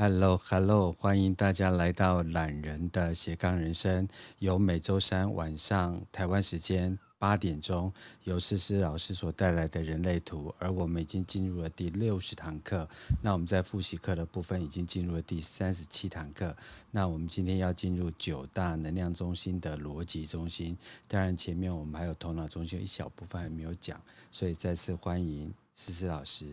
[0.00, 4.06] Hello，Hello，欢迎大家来到懒人的斜杠人生，
[4.38, 12.88] 由每周三晚上台湾时间八点钟，由思思老师所带来的人类图，而我们已经进入了第六十堂课。
[13.20, 16.56] 那我们在复习课的部分已经进入了第三十七堂课。
[16.92, 20.78] 那我们今天要进入九大能量中心的逻辑中心，
[21.08, 26.52] 当然前面我们还有头脑中心一小部分还没有讲，所以再次欢迎思思老师。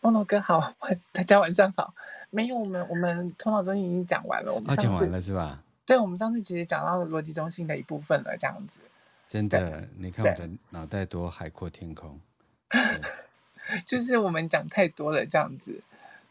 [0.00, 0.74] 欧诺哥好，
[1.12, 1.94] 大家晚上好。
[2.30, 4.52] 没有，我们我们头脑中心已经讲完了。
[4.52, 5.62] 我们讲、哦、完了是吧？
[5.86, 8.80] 对，我们上次其实讲到了逻辑中心的一部分了，这样子。
[9.26, 12.20] 真的，你看我的脑袋多海阔天空。
[13.84, 15.82] 就是我们讲太多了，这样子。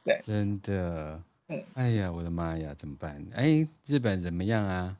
[0.03, 1.21] 对，真的。
[1.47, 1.63] 嗯。
[1.73, 3.25] 哎呀，我的妈呀，怎么办？
[3.35, 4.97] 哎，日本怎么样啊？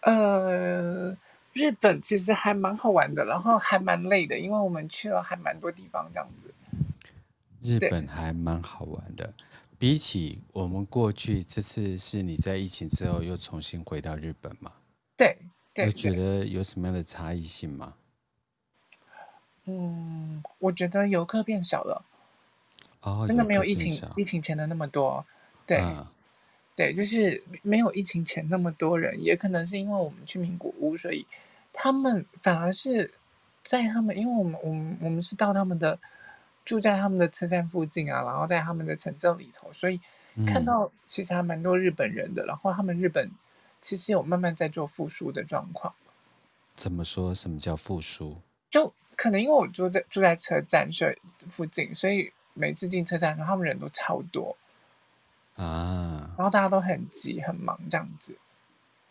[0.00, 1.16] 呃，
[1.52, 6.52] 日本其实还蛮好玩的，然后还蛮累的，因为我们去了还蛮多地方，这样子。
[7.62, 9.32] 日本还蛮好玩的，
[9.78, 14.72] 比起我们过去，这次是你在疫情之后又重新回到日本吗？
[15.16, 15.38] 对，
[15.72, 17.94] 对，你觉得有什么样的差异性吗？
[19.66, 22.04] 嗯，我觉得游客变少了，
[23.02, 25.24] 哦，真的没有疫情疫情前的那么多，
[25.64, 26.10] 对，啊、
[26.74, 31.24] 对，就是没有疫情前那么多人，也可能是因为我们去名古屋，所以
[31.72, 33.12] 他们反而是
[33.62, 36.00] 在他们，因为我们我们我们是到他们的。
[36.64, 40.00] 住在他们的车站附近啊，然后在他们的城镇里头，所以
[40.46, 42.44] 看到其实还蛮多日本人的。
[42.44, 43.30] 嗯、然后他们日本
[43.80, 45.92] 其实有慢慢在做复苏的状况。
[46.72, 47.34] 怎么说？
[47.34, 48.40] 什么叫复苏？
[48.70, 51.18] 就可能因为我住在住在车站所以
[51.50, 54.56] 附近，所以每次进车站的时候，他们人都超多
[55.56, 56.30] 啊。
[56.36, 58.36] 然后大家都很急很忙这样子，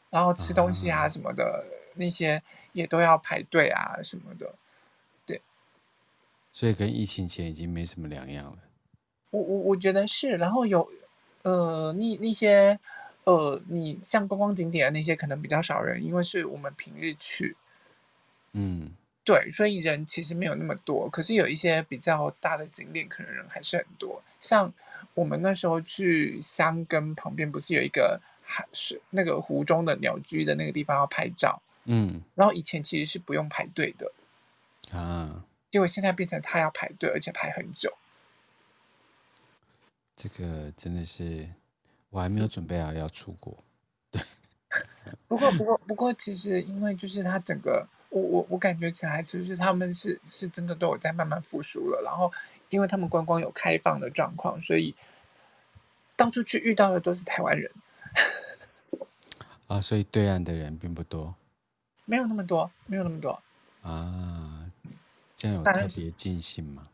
[0.09, 1.55] 然后吃东西啊什么的、啊、
[1.95, 2.41] 那些
[2.71, 4.55] 也都要排队啊什么的。
[6.51, 8.57] 所以跟疫情前已经没什么两样了。
[9.29, 10.91] 我我我觉得是，然后有，
[11.43, 12.77] 呃，那那些，
[13.23, 17.55] 呃，你像观光景点的那些可能比较少人，因为是我们平日去。
[18.51, 18.91] 嗯，
[19.23, 21.09] 对，所以人其实没有那么多。
[21.09, 24.21] 可是有一些比较大的景点，可能人还是很多。
[24.41, 24.73] 像
[25.13, 31.61] 我们那时候去箱根旁边，不是有一个海是那个湖中的鸟居的那个地方要拍照？
[31.85, 34.11] 嗯，然后以前其实是不用排队的。
[34.91, 35.45] 啊。
[35.71, 37.97] 结果现在变成他要排队，而且排很久。
[40.15, 41.49] 这个真的是
[42.09, 43.57] 我还没有准备好要出国。
[44.11, 44.21] 对，
[45.27, 52.01] 不过不过不过，其实因为就是他整个，我我我感觉起来，就是他们是是真的都有在慢慢复苏了。
[52.03, 52.31] 然后
[52.69, 54.93] 因为他们观光有开放的状况，所以
[56.17, 57.71] 到处去遇到的都是台湾人。
[59.67, 61.33] 啊，所以对岸的人并不多，
[62.03, 63.41] 没有那么多，没有那么多
[63.81, 64.60] 啊。
[65.41, 66.87] 这样有特别尽兴吗？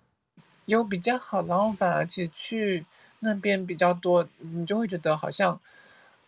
[0.68, 2.86] 有比较好，然后反而其实去
[3.20, 5.60] 那边比较多，你就会觉得好像，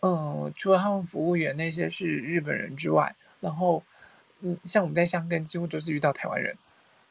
[0.01, 3.81] 嗯、呃，除了他们服务员那些是日本人之外，然后，
[4.41, 6.57] 嗯，像我们在香根几乎都是遇到台湾人，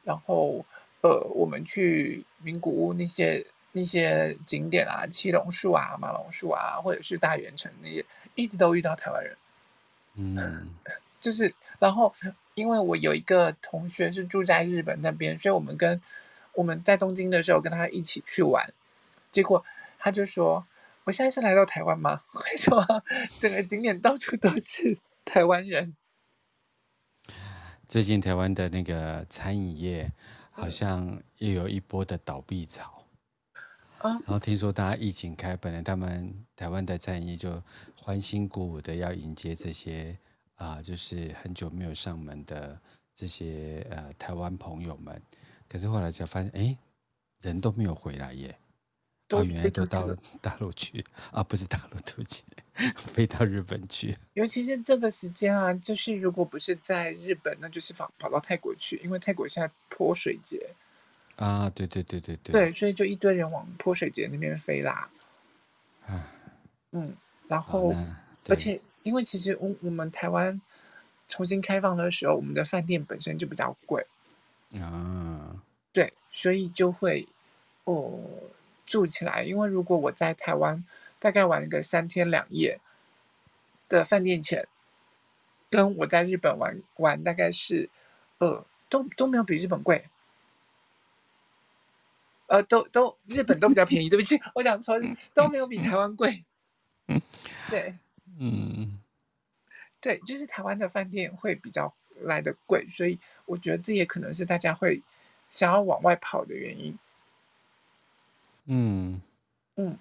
[0.05, 0.67] 然后，
[1.01, 8.05] 呃，我们去名古屋那些那些景点啊，七龙树啊、马龙树啊，或者是大圆城那些，
[8.35, 9.37] 一直都遇到台湾人，
[10.17, 10.69] 嗯，
[11.21, 12.15] 就是然后。
[12.55, 16.03] 因为我有一个同学是住在日本那边，所以我们跟
[16.55, 18.75] 我们在东京的时候跟他一起去玩，
[19.31, 19.65] 结果
[19.97, 20.67] 他就说
[21.07, 22.23] ：“我现在是来到台湾吗？
[22.51, 22.85] 为什么
[23.39, 25.95] 整个景点到处都是台湾人？”
[27.87, 30.11] 最近台湾的那个餐饮业
[30.51, 33.05] 好像又有一波的倒闭潮，
[33.99, 37.63] 啊，然后听说大家疫情开，本来他们台湾的餐饮就
[38.03, 40.19] 欢欣鼓舞的要迎接这些。
[40.59, 42.77] 啊，就是很久没有上门的
[43.15, 45.23] 这些呃台湾朋友们，
[45.69, 46.77] 可是后来才发现，哎，
[47.41, 48.59] 人都没有回来耶，
[49.29, 52.43] 都、哦、原来都到大陆去啊，不是大陆出去，
[52.97, 54.17] 飞到日本去。
[54.33, 60.75] 尤其是这个时间啊，就是如果不是在日本，那就是跑跑到泰国去，因为泰国现在泼水节
[61.37, 65.09] 啊，对对对对对，对，所以就一堆人往泼水节那边飞啦。
[66.05, 66.27] 啊，
[66.91, 67.15] 嗯，
[67.47, 67.95] 然后
[68.49, 68.81] 而且。
[69.09, 70.61] 因为其实我我们台湾
[71.29, 74.07] 重新开放的时候，我们的饭店本身就比较贵
[74.79, 75.57] 啊，
[75.95, 77.27] 对，所以就会
[77.85, 78.21] 哦
[78.85, 79.45] 住起来。
[79.45, 80.85] 因为如果我在台湾
[81.19, 82.79] 大概玩个三天两夜
[83.89, 84.69] 的饭店钱，
[85.71, 87.89] 跟我在日本玩玩大概是
[88.37, 90.05] 呃都都没有比日本贵，
[92.49, 94.11] 呃都都日本都比较便宜。
[94.11, 95.01] 对不起，我讲错，
[95.33, 96.45] 都没有比台湾贵。
[97.71, 97.95] 对。
[98.41, 99.01] 嗯，
[100.01, 105.03] 对，就是台湾的饭店会比较来的贵，所以我觉得这也可能是大家会
[105.51, 106.97] 想要往外跑的原因。
[108.67, 109.21] 嗯
[109.77, 109.99] 嗯，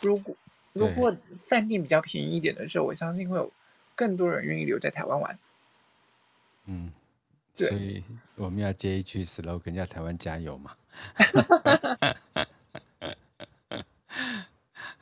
[0.00, 0.36] 如果
[0.72, 1.16] 如果
[1.46, 3.52] 饭店比较便宜一点的时候，我相信会有
[3.94, 5.38] 更多人愿意留在台湾玩。
[6.66, 6.92] 嗯，
[7.54, 8.04] 所以
[8.36, 10.76] 我们要接一句 slogan，叫台湾加油嘛。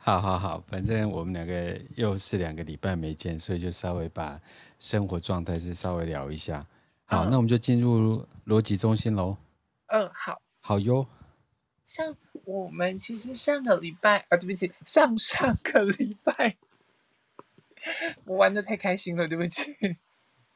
[0.07, 4.39] 好好好，反正我们两个又是两个礼拜没见，所以就稍微把
[4.79, 6.65] 生活状态是稍微聊一下。
[7.03, 9.35] 好，嗯、那我们就进入逻辑中心喽。
[9.87, 10.41] 嗯，好。
[10.61, 11.05] 好哟。
[11.85, 12.15] 像
[12.45, 16.55] 我们其实上个礼拜啊，对不起，上上个礼拜，
[18.23, 19.75] 我玩的太开心了，对不起。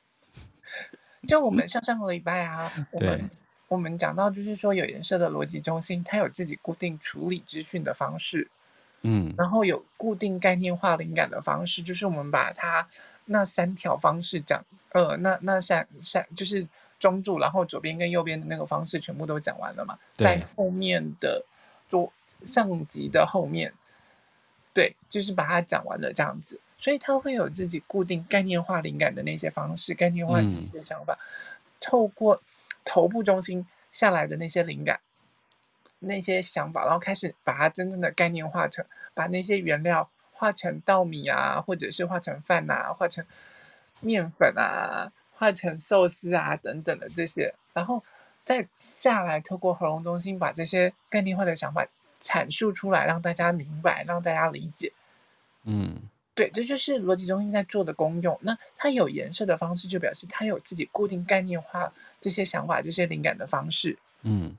[1.28, 3.30] 就我们上上个礼拜啊，我们
[3.68, 8.50] 我们讲到就是说有颜色的逻辑中心，它有自己固定处理资讯的方式。
[9.04, 12.88] 嗯，然后有固定概念化灵感的方式，就是我们把它
[13.26, 16.68] 那三条方式讲，呃，那那三三就是
[17.00, 21.44] 中柱，然后左边跟右边的那个方式全部都讲完了嘛，在后面的
[21.90, 22.12] 左
[22.46, 23.74] 上集的后面，
[24.74, 31.26] 对，就是把它讲完了这样子，所以他会有自己固定概念化灵感的那些方式，概念化的一些想法，嗯、
[31.80, 32.42] 透过
[32.86, 35.00] 头部中心下来的那些灵感。
[36.04, 38.84] 那些想法，然后开始把它真正的概念化成，
[39.14, 43.24] 把那些原料化成稻米啊，或者是化成饭啊，化成
[44.00, 48.04] 面粉啊，化成寿司啊等等的这些，然后
[48.44, 51.86] 再下来透过喉咙中心把这些概念化的想法
[52.20, 54.92] 阐述出来，让大家明白，让大家理解。
[55.66, 56.02] 嗯，
[56.34, 58.40] 对，这就是逻辑中心在做的功用。
[58.42, 64.00] 那它有颜色的方式，就表示它有自己固定概念化这些想法、这些灵感的方式。
[64.24, 64.58] 嗯。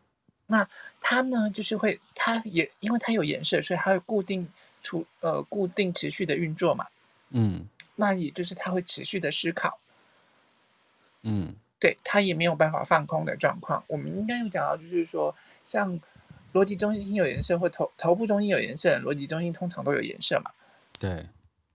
[0.52, 0.68] 那
[1.00, 4.46] 它呢，就是会，它也因为它有颜色，所以它会固定
[4.82, 6.86] 出呃固定持续的运作嘛。
[7.30, 7.66] 嗯，
[7.96, 9.78] 那也就是它会持续的思考。
[11.22, 13.82] 嗯，对，它也没有办法放空的状况。
[13.86, 15.34] 我们应该有讲到，就是说，
[15.64, 15.98] 像
[16.52, 20.50] 逻辑中心有颜色，或头头部中心有颜色，逻辑中心通常都有颜色嘛。
[21.00, 21.24] 对。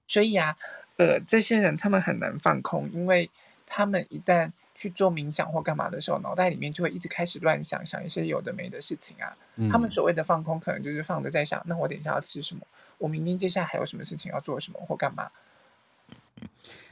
[0.08, 0.56] 所以啊，
[0.98, 3.30] 呃，这些人他们很难放空，因为
[3.66, 9.36] 他们一旦去做冥想或干嘛的时候，脑袋里面就会一直开始乱想，想一些有的没的事情啊。
[9.56, 12.62] 嗯、他们所谓的放空，可能就是放着在想，那我等一下要吃什么？
[13.00, 15.30] 我明天接下来还有什么事情要做什么或干嘛？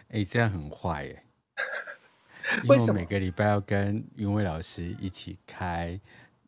[0.10, 1.24] 哎、欸，这样很坏耶！
[2.64, 6.00] 因为我每个礼拜要跟云伟老师一起开，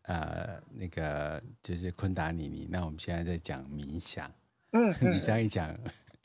[0.03, 2.67] 呃，那个就是昆达尼尼。
[2.69, 4.31] 那我们现在在讲冥想，
[4.71, 5.75] 嗯， 嗯你这样一讲，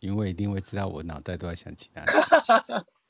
[0.01, 2.85] 云伟一定会知道我脑袋都在想其他事情。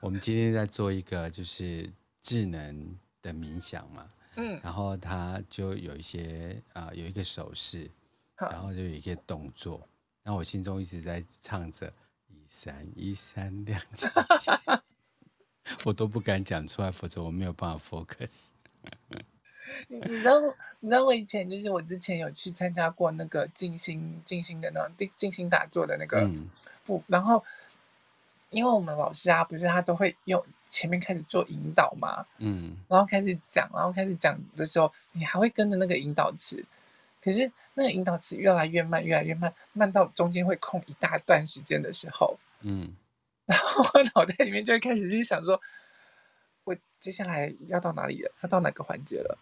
[0.00, 7.90] 我们今天在做一个就是智能的冥想嘛，嗯，然后他就有一些啊、呃，有一个手势，
[8.36, 9.86] 然后就有一个动作，
[10.22, 11.92] 然后我心中一直在唱着
[12.28, 14.80] 一闪一闪亮晶晶，
[15.84, 18.48] 我都不敢讲出来，否则我没有办法 focus。
[19.88, 20.40] 你你知道
[20.80, 26.28] 你知道我以前就是我之前有去参加过那个静心静心的那种静心打坐的那个
[26.84, 27.44] 不、嗯，然后。
[28.50, 36.64] 因为我们老师啊，不是他都会用前面开始做引导嘛，嗯，然后开始讲，然后开始讲的时候，你还会跟着那个引导词，
[37.22, 42.92] 可是那个引导词越来越慢，越来越慢，慢到中间会空一大段时间的时候，嗯，
[43.46, 45.60] 然后我脑袋里面就会开始去想说，
[46.64, 48.30] 我接下来要到哪里了？
[48.42, 49.38] 要到哪个环节了？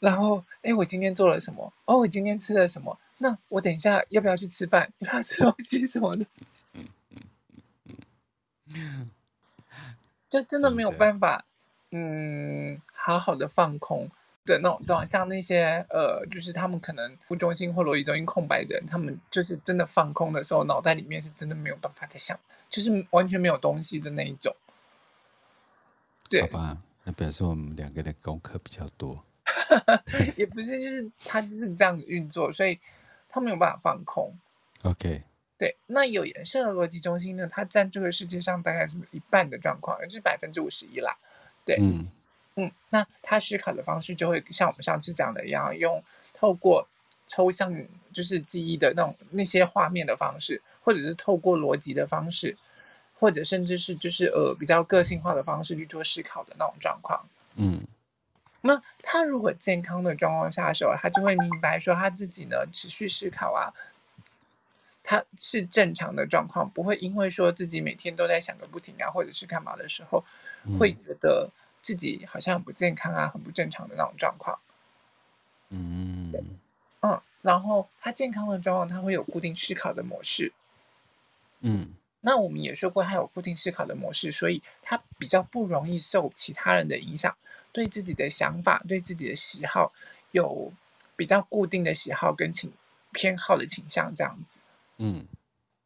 [0.00, 1.72] 然后，哎，我今天做了什么？
[1.86, 2.98] 哦，我今天吃了什么？
[3.18, 4.92] 那我等一下要不要去吃饭？
[4.98, 6.26] 要不要吃东西什么的？
[10.28, 11.44] 就真的没有办法，
[11.90, 14.08] 嗯，好好的放空
[14.44, 15.06] 的那种状态。
[15.06, 22.38] 像那些呃，就是他们可能不中心或逻辑中心空白的人，他们就是真的放空的时候，脑袋里面是真的没有办法再想，
[22.68, 24.54] 就是完全没有东西的那一种。
[26.28, 29.24] 对，好吧，那表示我们两个的功课比较多。
[30.36, 32.80] 也不是，就是他就是这样子运作，所以
[33.28, 34.36] 他没有办法放空。
[34.82, 35.22] OK。
[35.56, 37.48] 对，那有颜色的逻辑中心呢？
[37.50, 41.16] 它占这个世界上大概是一半的状况，也就是百分之五十一啦。
[41.64, 42.10] 对，嗯
[42.56, 46.88] 嗯，那他思考的方式就会像我们上次讲的一样，用透过
[47.28, 47.72] 抽象
[48.12, 52.56] 就是记忆的那种那些画面的方式，或者是透过逻辑的方式，
[53.18, 57.24] 或者甚至是就是呃比较个性化的方式去做思考的那种状况。
[57.54, 57.80] 嗯，
[58.60, 63.72] 那他如果健康的状况下的时候，他就会明白说他自己呢持续思考啊。
[65.06, 70.24] 他是正常的状况，不会因为说自己每天都在想个不停啊，或者是干嘛的时候，
[70.80, 71.50] 会觉得
[71.82, 74.58] 自己好像很不健康啊，很不正常的那种状况。
[75.68, 76.32] 嗯，
[77.02, 80.52] 嗯，然后他健康的状况，他会有固定思考的模式。
[81.60, 81.90] 嗯，
[82.22, 87.36] 那我们也说过，他有固定思考的模式，所以他比较不容易受其他人的影响，
[87.72, 89.92] 对自己的想法、对自己的喜好
[90.30, 90.72] 有
[91.14, 92.72] 比较固定的喜好跟倾
[93.12, 94.58] 偏好的倾向这样子。
[94.98, 95.26] 嗯，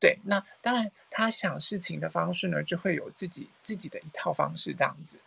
[0.01, 0.19] 对。
[0.25, 5.19] 那当然，他想事情的方式呢，就会有自己自己的一套方式这样子。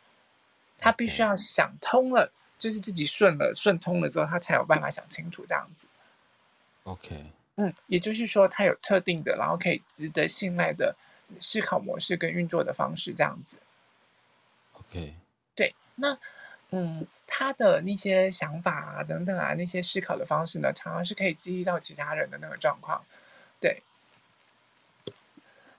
[0.78, 5.88] 他必须要想通了，就是自己顺了顺通了之后，他才有办法想清楚这样子。
[6.84, 7.32] OK。
[7.56, 10.96] 嗯，也就是说，他有特定的，然后可以值得信赖的
[11.40, 13.58] 思考模式跟运作的方式这样子。
[14.74, 15.14] OK。
[15.56, 16.18] 对，那。
[16.74, 23.04] 嗯，他的那些想法啊，等等啊，那些思考的方式呢，常常是可以激励到其他人的那个状况，
[23.62, 23.82] 对，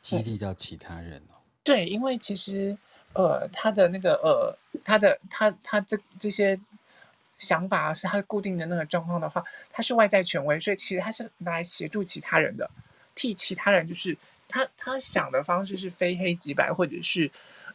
[0.00, 1.36] 激励到其他人哦。
[1.62, 2.78] 对，因为其实，
[3.12, 6.58] 呃，他的那个呃，他的他他这这些
[7.36, 12.70] 想法是他固定的那个状况的话，他是外在权威，所以其实他是来协助其他人的，
[13.14, 14.16] 替其他人，就是
[14.48, 17.30] 他他想的方式是非黑即白，或者是。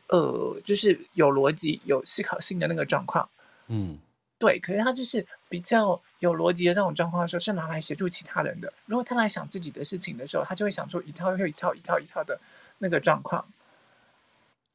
[0.10, 3.28] 呃，就是有逻辑、有思考性的那个状况，
[3.68, 4.00] 嗯，
[4.40, 4.60] 对。
[4.60, 8.72] 可是他就是比较有逻辑的这种状况的时候，是拿来协助其他人的。
[8.86, 12.40] 如果他来想自己的事情的时候，他就会想出一套又一套、一套一套的
[12.78, 13.46] 那个状况。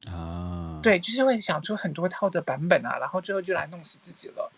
[0.07, 4.51] 啊，对，就是会想出很多套的版本啊，然后最后就来弄死自己了。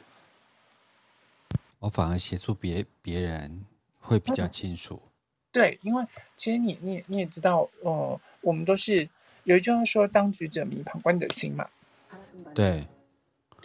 [1.80, 3.66] 我反而协助别别人
[4.00, 5.02] 会比较清楚。
[5.04, 5.10] 嗯，
[5.52, 9.08] 对，因为其实你你你也知道，哦，呃，我们都是。
[9.44, 11.68] 有一句话说：“当局者迷，旁观者清。”嘛，
[12.56, 12.88] 对，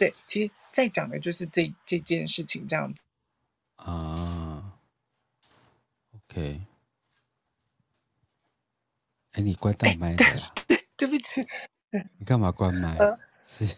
[0.01, 2.99] 对，其实在讲的就是这这件事情这样子
[3.75, 4.73] 啊。
[6.15, 6.59] OK，
[9.33, 10.17] 哎，你关到麦 了？
[10.65, 11.45] 对，对不起，
[11.91, 12.97] 对，你干嘛关麦？
[12.97, 13.75] 呃、是，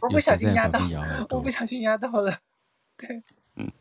[0.00, 0.80] 我不小心压到，
[1.30, 2.36] 我不小心压到了，
[2.96, 3.22] 对。
[3.54, 3.72] 嗯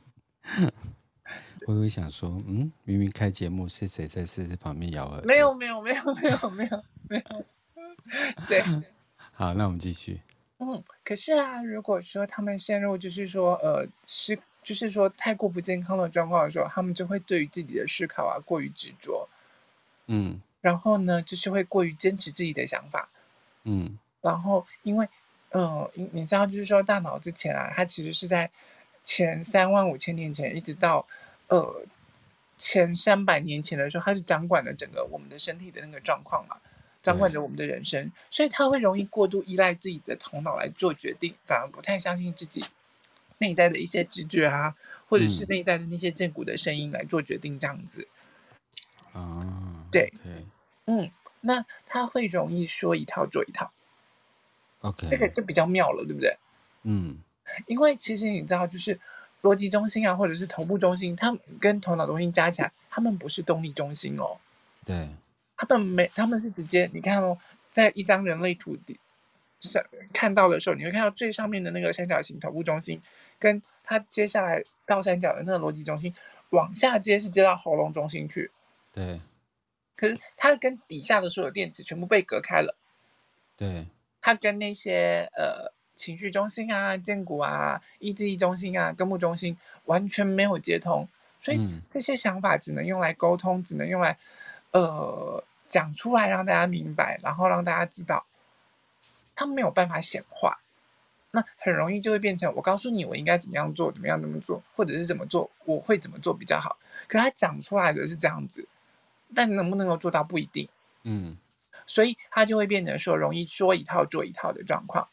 [1.66, 5.26] 我会想说，嗯，明明开节目是谁在狮子旁边咬耳朵？
[5.26, 7.46] 没有，没有，没有，没有，没有，没有。
[8.48, 8.62] 对，
[9.32, 10.22] 好，那我们继续。
[10.66, 19.28] 嗯，可是啊，如果说他们陷入就是说，呃，是就是说太过不健康的状况的时候，他们就会对于自己的思考啊过于执着。
[20.08, 20.42] 嗯。
[20.62, 23.10] 然后呢，就是会过于坚持自己的想法。
[23.64, 23.98] 嗯。
[24.22, 25.08] 然后，因为，
[25.50, 28.50] 嗯、呃，你你知道，就是说，大脑之前啊，它其实是在
[29.04, 31.06] 前三万五千年前，一直到。
[31.50, 31.86] 呃，
[32.58, 36.58] 前三百年前的时候，它是掌管了整个我们的身体的那个状况嘛，
[37.04, 42.66] 掌管着我们的人生，所以他会容易过度依赖自己的头脑来做决定，反而不太相信自己
[43.38, 44.76] 内在的一些直觉啊，
[45.08, 48.08] 或者是内在的那些正骨的声音来做决定，这样子。
[49.12, 50.12] 啊、嗯，对.
[50.86, 53.72] 嗯，那他会容易说一套做一套。
[54.82, 56.38] OK，这个就比较妙了，对不对？
[56.84, 57.20] 嗯，
[57.68, 59.00] 因为其实你知道，就是。
[59.44, 64.38] 逻辑中心啊，或者是头部中心，他们跟头脑中心加起来，他们不是动力中心哦。
[64.86, 65.10] 对，
[65.66, 67.38] 他们没，他们是直接，你看哦，
[67.72, 68.78] 在一张人类图
[69.60, 73.02] 上看到的时候，你会看到最上面的那个三角形头部中心，
[73.40, 76.14] 跟它接下来倒三角的那个逻辑中心，
[76.50, 78.52] 往下接是接到喉咙中心去。
[78.92, 79.20] 对。
[79.96, 82.76] 可是它跟底下的所有电子全部被隔开了。
[83.56, 83.88] 对。
[84.22, 85.72] 它跟那些呃。
[85.96, 89.56] 情绪中心啊，荐骨啊，意志力中心啊，根部中心
[89.86, 91.08] 完全没有接通，
[91.40, 94.18] 所以这些想法只能用来沟通，嗯、只能用来
[94.72, 98.26] 呃讲出来让大家明白，然后让大家知道，
[99.36, 100.60] 他没有办法显化，
[101.32, 106.78] 那很容易就会变成我告诉你我应该怎么样做，怎么样怎么做，或者是怎么做，我会怎么做比较好。
[107.08, 108.68] 可他讲出来的是这样子，
[109.34, 110.70] 但能不能够做到不一定。
[111.04, 111.38] 嗯，
[111.88, 115.08] 所以他就会变成说容易说一套做一套的状况。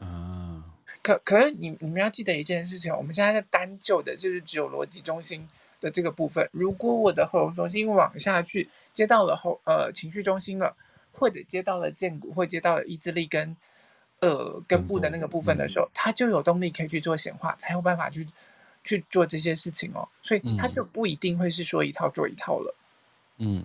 [0.00, 0.64] 啊，
[1.02, 5.48] 可可是你你们要记得一件事情，我们现在在单就的就是只有逻辑中心
[5.86, 6.50] 的这个部分。
[6.50, 10.74] 如果我的喉咙中心往下去接到了后呃情绪中心了，
[11.12, 13.56] 或者接到了荐骨，或接到了意志力跟
[14.18, 18.26] 呃根部的那个部分的时候，它就有动力可以去做显化，才有办法去
[18.82, 20.08] 去做这些事情哦。
[20.22, 22.74] 所以它就不一定会是说一套做一套了。
[23.38, 23.64] 嗯，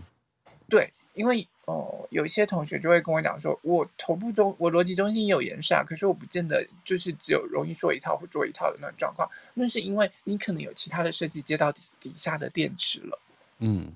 [0.69, 1.47] 对，因为。
[1.65, 9.29] 哦，有一些同学就会跟我讲说，我头部中，我逻辑中心也有延煞，可是我不见得就是只有容易说一套或做一套的那种状况。
[9.53, 13.19] 那是因为你可能有其他的设计接到底底下的电池了。
[13.59, 13.93] 嗯，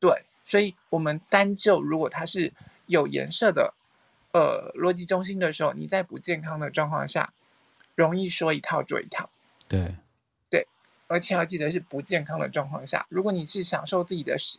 [0.00, 2.54] 对，所以我们单就如果它是
[2.86, 3.74] 有颜色的，
[4.32, 7.34] 呃，逻辑中心的时候，你在不健康的状况下，
[7.94, 9.28] 容易说一套做一套。
[9.68, 9.94] 对，
[10.48, 10.66] 对，
[11.08, 14.58] 而且要记得是不健康的状况下，如果你是享受自己的时。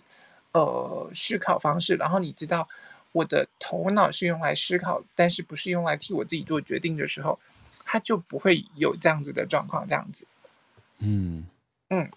[0.54, 2.70] 呃，思考方式，然后你知道
[3.12, 7.40] 我的头脑是用来思考，但是不是用来替我自己做决定的时候，
[7.84, 10.28] 他就不会有这样子的状况，这样子。
[11.00, 11.46] 嗯
[11.90, 12.10] 嗯，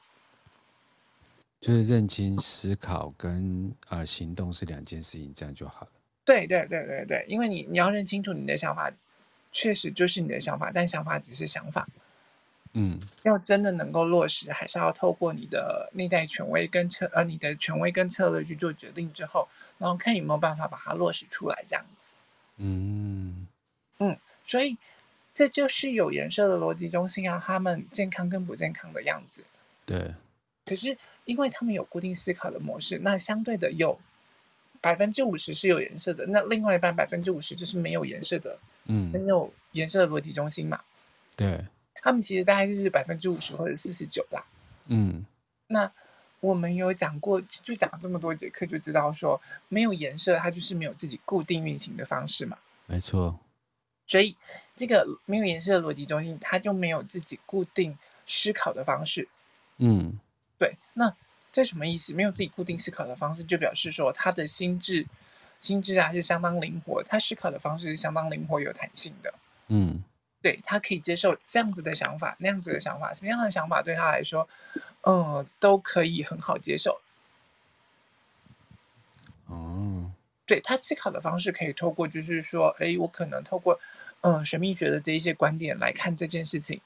[1.61, 5.88] 就是认清思考跟呃行动是两件事情，这样就好了。
[6.25, 8.93] 对对对对对，因为你你要认清楚你的想法，
[9.50, 11.88] 确实就是你的想法，但想法只是想法。
[12.78, 22.14] 嗯，要真的能够落实，还是要透过你的内在权威跟策呃你的权威跟策略去做决定之后，然后看有没有办法把它落实出来，这样子。
[22.59, 23.47] 嗯
[23.99, 24.76] 嗯，所以
[25.35, 29.42] 这就是有颜色的逻辑中心啊，他们健康跟不健康的样子。
[29.87, 30.12] 对。
[30.66, 33.99] 可是因为他们有固定思考的模式，那相对的有
[34.83, 40.83] 百分之五十是有颜色的，那另外一半百分之五十就是没有颜色的，嗯，没有颜色的逻辑中心嘛。
[41.37, 41.64] 对。
[42.03, 44.45] 他们其实大概就是百分之五十或者四十九啦。
[44.87, 45.25] 嗯，
[45.67, 45.91] 那
[46.41, 52.57] 我们有讲过，就讲这么多节课，就知道说没有颜色，它就是没有自己固定运行的方式嘛。
[52.87, 53.38] 没错。
[54.07, 54.37] 所以
[54.76, 59.29] 这个没有颜色的逻辑中心，它就没有自己固定思考的方式。
[59.79, 60.21] 嗯，
[60.59, 60.76] 对。
[60.95, 61.12] 那
[61.50, 62.15] 这什么意思？
[62.15, 65.07] 没有自己固定思考的方式，就表示说他的心智，
[65.59, 69.35] 心智啊是相当灵活，他思考的方式是相当灵活有弹性的。
[69.69, 70.05] 嗯。
[70.47, 74.49] 对，他可以接受这样子的想法，那样子的想法，什么样的想法对他来说，
[75.00, 77.00] 嗯、呃，都可以很好接受。
[79.49, 80.12] 哦，
[80.47, 83.81] 对，他思考的方式可以透过，就是说，哎，我可能透过，
[84.21, 86.81] 嗯、呃，神秘学的这一些观点来看这件事情，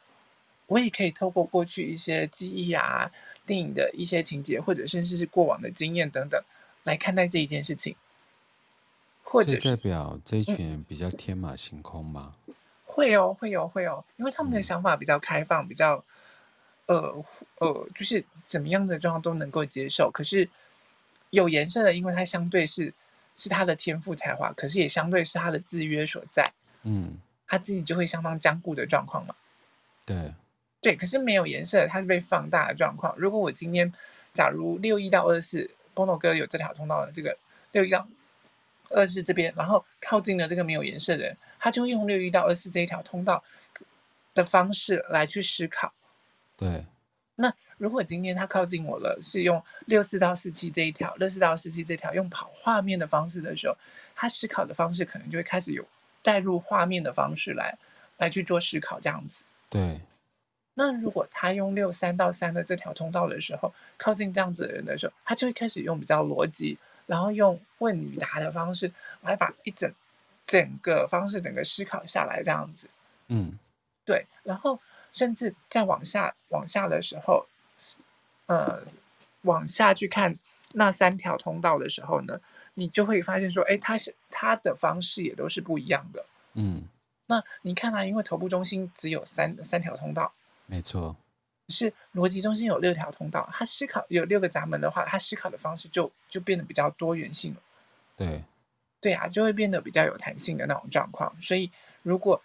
[0.67, 3.12] 我也可以透过过去一些记忆啊、
[3.45, 6.43] 电影的一些情节，或者甚至是过往的经验等等，
[6.85, 7.95] 来看待这一件事情。
[9.23, 12.35] 或者代表这一群人比较天马行空吗？
[12.47, 12.55] 嗯
[12.90, 16.04] 会哦，会有、哦，会有、哦，因为他们的想法比较开放，比较，
[16.87, 17.25] 呃
[17.59, 20.11] 呃，就是怎么样的状况都能够接受。
[20.11, 20.49] 可是
[21.30, 22.92] 有颜色的，因为它相对是
[23.37, 26.52] 是他的天赋才华，可是也相对是他的制约所在。
[26.82, 27.16] 嗯，
[27.47, 29.35] 他自己就会相当坚固的状况嘛。
[30.04, 30.35] 对，
[30.80, 30.97] 对。
[30.97, 33.14] 可是没有颜色，它是被放大的状况。
[33.16, 33.92] 如果我今天
[34.32, 37.38] 假如六一到二十四，Bono 哥有这条通道的这个
[37.70, 38.09] 六一到
[38.88, 41.37] 二十四这边，然后靠近了这个没有颜色的人。
[41.61, 43.45] 他就会用六一到二四这一条通道
[44.35, 45.93] 的方式来去思考。
[46.57, 46.85] 对。
[47.37, 53.75] 那如果今天他靠近我了，是用六四到四七这一条，六四到四七这条用跑画面的方式的时候，
[54.14, 55.87] 他思考的方式可能就会开始有
[56.23, 57.79] 带入画面的方式来
[58.18, 59.44] 来去做思考，这样子。
[59.70, 60.01] 对。
[60.75, 68.92] 那如果他用六三到三的这条通道的时候，靠近这样子的人的时候，他就会开始用比较逻辑，然后用问与答的方式
[69.23, 69.90] 来把一整。
[70.42, 72.88] 整个方式，整个思考下来这样子，
[73.29, 73.59] 嗯，
[74.05, 74.81] 对，然后
[75.12, 77.46] 甚至再往下往下的时候，
[78.46, 78.83] 呃，
[79.42, 80.37] 往下去看
[80.72, 82.40] 那三条通道的时候呢，
[82.74, 86.24] 你就会发现说，哎，它是它的方式也都是不一样的，
[86.55, 86.85] 嗯，
[87.26, 90.33] 那你看啊，因为头部中心只有三三条通道，
[90.66, 91.14] 没错，
[91.68, 97.61] 是逻辑中心有六条通道，他思考有六个闸门的话，他思考的方式就就变得比较多元性了，
[98.16, 98.42] 对。
[99.00, 101.34] 对啊，就会变得比较有弹性的那种状况。
[101.40, 101.70] 所以，
[102.02, 102.42] 如果，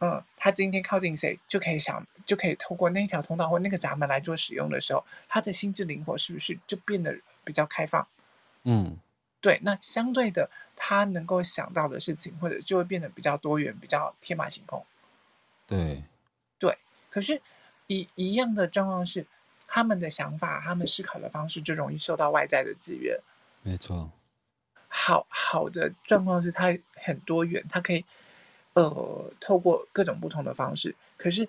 [0.00, 8.06] 嗯，他今天靠近谁，就可以想，就可以透过那条通道或那个闸门来做使用的时候，他的心智灵活是不是就变得比较开放？
[8.64, 8.98] 嗯，
[9.40, 9.58] 对。
[9.62, 14.84] 那相对的，他能够想到的事情，或者就会变得比较多元，比较天马行空。
[15.66, 16.04] 对，
[16.58, 16.76] 对。
[17.08, 17.40] 可是，
[17.86, 19.26] 一一样的状况是，
[19.66, 23.18] 他们的想法，他们思考的方式，就容易受到外在的制约。
[23.62, 24.10] 没错。
[24.96, 28.04] 好好的状况是它很多元，它可以
[28.74, 31.48] 呃透过各种不同的方式，可是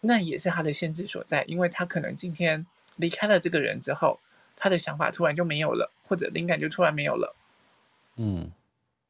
[0.00, 2.64] 那也是它的限制所在，因为他可能今天
[2.94, 4.20] 离开了这个人之后，
[4.56, 7.34] 他的想法突然就没有了，或者灵感就突然没有了。
[8.14, 8.52] 嗯，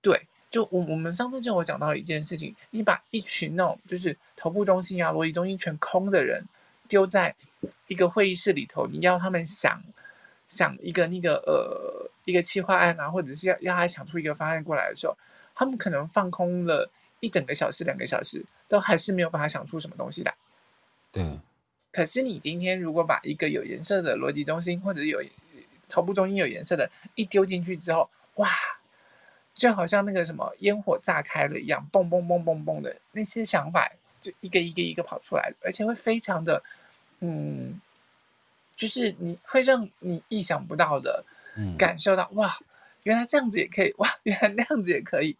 [0.01, 6.47] 对，就我我们上次就有讲到一件事情，你把一群那种就是头部中心啊、逻辑中心全空的人
[6.89, 7.35] 丢在
[7.87, 9.83] 一个会议室里头，你要他们想
[10.49, 12.11] 想一个那个呃。
[12.25, 15.17] 一个企划案啊，或者是要要他想出一个方案过来的时候，
[15.55, 20.35] 他们可能放空了一整个小时、两个小时，都还是没有办法想出什么东西来。
[21.11, 21.41] 对。
[21.91, 25.25] 可是你今天如果把一个有颜色的逻辑中心，或者有
[25.89, 28.51] 头部中心有颜色的，一丢进去之后，哇，
[29.55, 36.63] 就好像那个什么烟火炸开了一样，嘣嘣嘣嘣嘣的那些想法，就一个一个一个跑出来，而且会非常的，
[37.21, 37.81] 嗯，
[38.79, 41.25] 就是你会让你意想不到的。
[41.77, 42.57] 感受到哇，
[43.03, 45.37] 原来这样子也可以哇，原来那样子也可以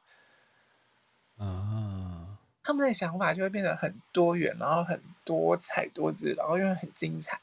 [1.37, 2.37] 啊！
[2.65, 7.39] 他们的想法就会变得很多元，然后很多彩多姿，然后又很精彩。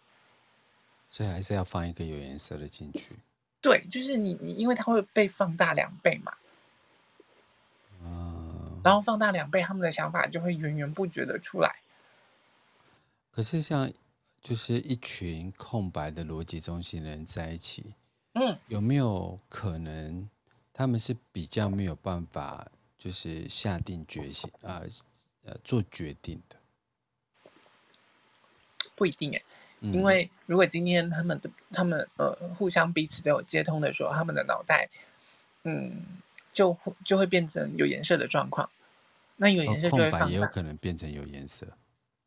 [1.10, 3.16] 所以还是要放一个有颜色的进去。
[3.62, 6.34] 对，就是你你，因为它会被放大两倍嘛。
[8.04, 8.82] 嗯。
[8.84, 11.78] 然后放大两倍，他们的想法就会源源不绝的出来。
[13.32, 13.90] 可是像
[14.46, 17.96] 就是一群空白的逻辑中心的人在一起。
[18.34, 20.30] 嗯，有没有可能
[20.72, 24.84] 他们是比较没有办法，就是下定决心啊，
[25.46, 26.58] 呃，做决定的？
[28.94, 29.42] 不一定哎，
[29.80, 34.88] 因为如果今天他们的他们呃互相彼此都有接通的时候，他们的脑袋
[35.64, 36.06] 嗯
[36.54, 38.70] 就会就会变成有颜色的状况。
[39.38, 41.66] 那有颜色就会也有可能变成有颜色。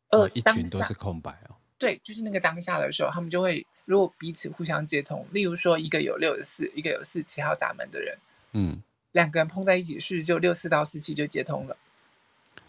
[0.09, 1.55] 呃，一群都是空白哦。
[1.79, 8.17] 对，就是那个当下的时候，他们就会如果彼此互相接通，例如说一个有六十四，一个有四七号闸门的人，
[8.51, 11.77] 嗯，两个人碰在一起，是不是就六四到四七就接通了？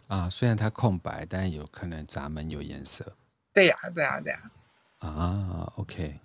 [0.07, 3.13] 啊，虽然它空白，但有可能闸门有颜色。
[3.53, 4.51] 对呀、啊，对呀、啊，对呀。
[5.01, 6.19] 啊，OK。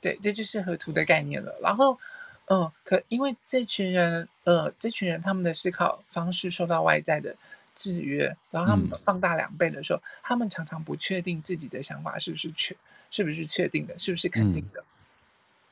[0.00, 1.54] 对，这就是河图的概念了。
[1.60, 1.98] 然后，
[2.46, 7.34] 嗯、呃，可因为这群人，呃，这群人他们的思考方式受到外在的
[7.76, 12.74] 制约，然后他们放大两倍的时候，嗯、他们常常不确定自己的想法是不是确，
[13.10, 14.84] 是不是确定的，是不是肯定的，嗯、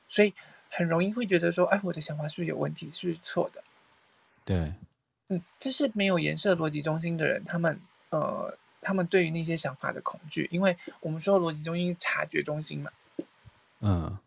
[0.08, 0.32] 所以
[0.70, 3.64] 很容易会觉得说，哎，我的想法是不是有问题，是不是错的？
[4.44, 4.74] 对，
[5.28, 12.90] 嗯，这是没有颜色逻辑中心的人，他们，呃，他们对于那些想法的恐惧，因为我们说逻辑中心察觉中心嘛。
[13.80, 14.18] 嗯，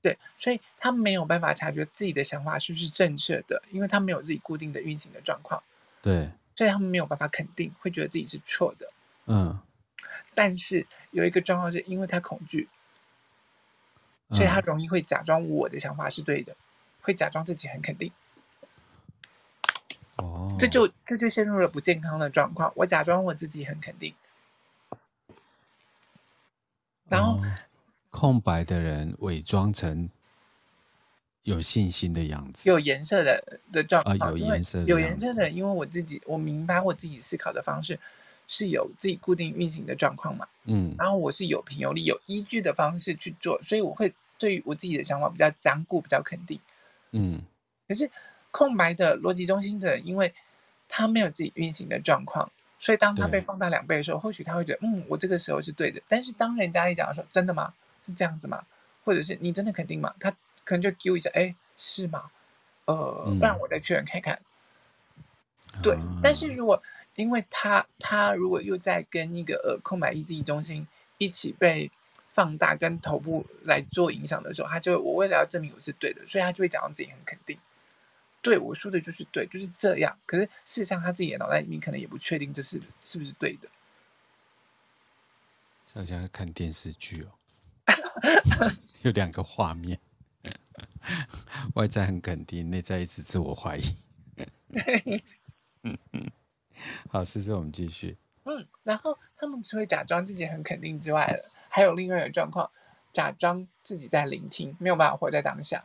[0.00, 5.62] 对，所以他没有办法察觉自己的想法是不是正确的，因为他没有自己固定的运行的状况。
[6.00, 8.90] 对，所以他们没有办法肯定，会觉得自己是错的。
[9.26, 9.58] 嗯，
[10.34, 12.68] 但是有一个状况是因为他恐惧，
[14.30, 16.56] 所以他容易会假装我的想法是对的，
[17.00, 18.12] 会假装自己很肯定。
[20.16, 22.72] 哦，这就这就陷入了不健康的状况。
[22.76, 24.14] 我假装我自己很肯定，
[27.08, 27.38] 然后。
[27.38, 27.54] 哦
[28.12, 30.10] 空白的人伪装成
[31.44, 37.98] 有信心的样子，有颜色的的状况，啊，有颜色的，有颜色的，因为我自己我明白我自己思考的方式
[38.46, 46.60] 是有自己固定运行的状况嘛，嗯，然后我是有凭有理有依据的方式去做，所以我会对于我自己的想法比较坚固，比较肯定，
[47.10, 47.40] 嗯，
[47.88, 48.10] 可是
[48.50, 50.32] 空白的逻辑中心的人，因为
[50.88, 57.74] 他没有自己运行的状况，所以当他被放大两倍的时候，或许他会觉得，嗯，我这个时候是对的，但是当人家一讲的时候，真的吗？
[58.04, 58.64] 是这样子吗？
[59.04, 60.14] 或者是你真的肯定吗？
[60.20, 60.32] 他
[60.64, 62.30] 可能就揪一下，哎，是吗？
[62.84, 64.40] 呃，不然我再确认看看。
[65.74, 66.82] 嗯、对，但是如果
[67.14, 70.86] 因为他他如果又在跟一个呃空白意志中心
[71.18, 71.90] 一起被
[72.32, 77.58] 放大跟头部来做影响的时候，他就我为了要证明我是对的，所以他就会讲到自己很肯定，
[78.40, 80.18] 对我说的就是对，就是这样。
[80.26, 83.68] 可是事实上他自己的脑袋里面可能也不确定这是是不是对的。
[85.94, 87.28] 好像在看电视剧哦。
[89.02, 89.98] 有两个画面，
[91.74, 93.82] 外在很肯定，内在一直自我怀疑。
[94.72, 95.24] 对，
[95.82, 96.30] 嗯嗯，
[97.08, 98.16] 好，试试我们继续。
[98.44, 102.70] 嗯，然后他们除了假装自己很肯定之外，还有另外一个状况，
[103.12, 105.84] 假装自己在聆听，没有办法活在当下。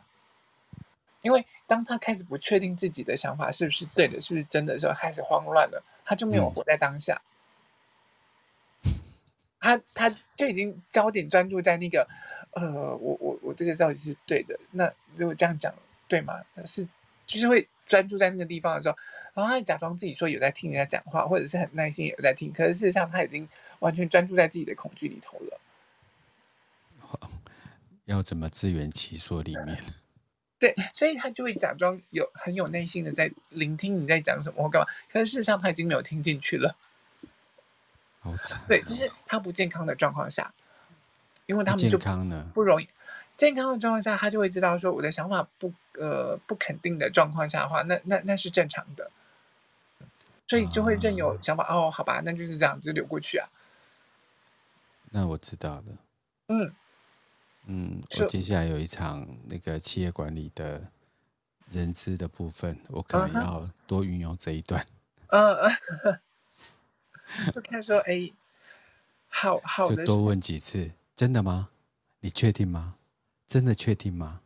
[1.20, 7.20] 因为当他开始不确定自己的想法是不是对的，是不是真的时候，开始慌乱了，他就没有活在当下。
[8.84, 8.94] 嗯
[9.60, 12.08] 他他就已经焦点专注在那个，
[12.60, 14.58] 呃，我我我这个到底是对的？
[14.72, 15.72] 那如果这样讲
[16.06, 16.42] 对吗？
[16.64, 16.86] 是
[17.26, 18.96] 就是会专注在那个地方的时候，
[19.34, 23.48] 然后他假装自己说有在听人家讲话，或者是很耐心有在听，可是事实上他已经
[23.80, 25.60] 完全专注在自己的恐惧里头了。
[28.06, 29.78] 要怎么自圆其说里面？
[30.58, 36.76] 对，所以他就会假装有很有耐心的在聆听你在讲什么或干嘛，可是事实上他已经没有听进去了。
[38.66, 40.52] 对，就是他不健康的状况下，
[41.48, 41.98] 因为他们就
[42.52, 42.88] 不容易。
[43.38, 49.10] 健康的状况下，他就会知道说，我的想法不呃不肯定的状况下的话，那那那是正常的，
[50.46, 53.48] 所以就会任由想法、啊、哦，好吧，那就是这样子流过去啊。
[55.10, 55.84] 那我知道了。
[56.48, 56.74] 嗯
[57.66, 60.90] 嗯，我接下来有一场那个企业管理的
[61.70, 64.86] 人资的部分，我可能要多运用这一段。
[65.28, 65.70] 嗯 嗯。
[65.70, 66.18] Uh-huh.
[67.54, 68.32] 就看说，哎，
[69.28, 71.68] 好好的，就多问几次，真的吗？
[72.20, 72.94] 你确定吗？
[73.48, 74.40] 真的确定吗？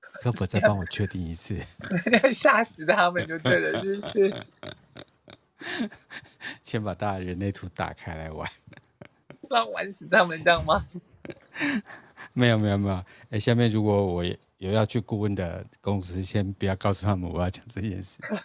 [0.00, 1.54] 可否再帮我确定一次？
[2.22, 4.34] 要 吓死他们就对了，就是
[6.62, 8.50] 先把大人类图打开来玩，
[9.50, 10.86] 让玩死他们这样吗？
[12.32, 18.38] 没有没有没有，哎，下面如果我有要去顾问的公司，先不要告诉他们我要讲这件事情。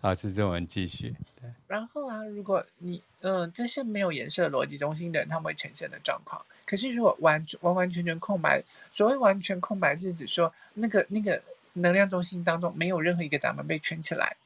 [0.00, 1.14] 好， 是这，我们继续。
[1.40, 6.44] 对，然后啊，如果你嗯、呃，这是没有颜色逻辑中心的人，他们会呈现的状况。
[6.64, 11.42] 可是如果完完完全全空白，所谓完全空白，是指说那个那个
[11.74, 14.36] 能量中心当中没有任何一个闸门被圈起来。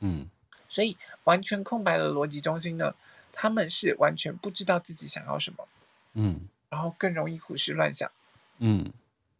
[0.00, 0.26] 嗯，
[0.68, 2.94] 所以完全空白的逻辑中心呢，
[3.32, 5.68] 他们是完全不知道自己想要什么。
[6.14, 8.10] 嗯，然后更容易胡思乱想。
[8.58, 8.92] 嗯，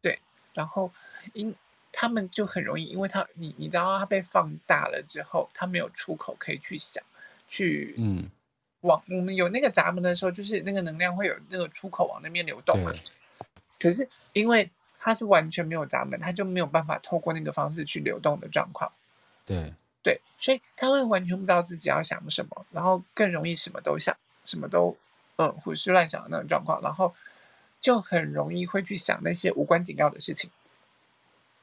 [0.02, 0.18] 对，
[0.54, 0.90] 然后
[1.33, 1.54] 因。
[1.92, 7.03] 他们就很容易，因为他你你知道他被放大了之后，他没有出口可以去想，
[7.48, 8.31] 去嗯
[8.83, 12.92] 往我们有那个闸门的时候，就是那个能量会有那个出口往那边流动嘛。
[13.81, 18.92] 可是因为他是完全没有闸门，他就没有办法透过那个方式去流动的状况。
[19.44, 19.72] 对
[20.03, 24.96] 对，所以他会完全不知道自己要想什么，然后更容易什么都想，什么都
[25.37, 27.14] 嗯胡思乱想的那种状况，然后
[27.81, 30.51] 就很容易会去想那些无关紧要的事情。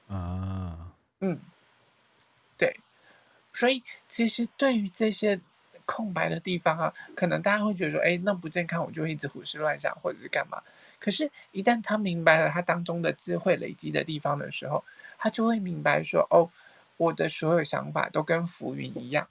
[0.07, 1.39] 啊，嗯，
[2.57, 2.79] 对，
[3.51, 5.39] 所以其实对于这些
[5.85, 10.61] 空白的地方啊，可能大家会觉得说，哎，那不健康，我就会一直胡思乱想或者是干嘛。
[10.99, 14.83] 可是，一旦他明白了他当中的智慧累积的地方的时候，
[15.17, 16.49] 他就会明白说，哦，
[16.97, 19.27] 我的所有想法都跟浮云一样。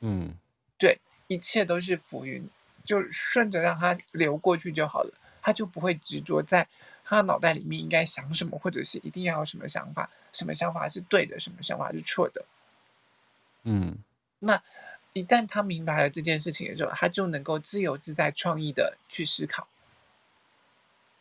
[0.00, 0.34] 嗯，
[0.78, 2.48] 对，一切都是浮云，
[2.84, 6.68] 就顺着让它流过去就好了，他就不会执着在。
[7.04, 10.08] 他脑袋里面应该想什么，或者是一定要有什么想法？
[10.32, 11.38] 什么想法是对的？
[11.38, 12.44] 什么想法是错的？
[13.64, 13.98] 嗯，
[14.38, 14.62] 那
[15.12, 19.68] 一旦他明白了这件事情的时候，他就能够自由自在、创意的去思考。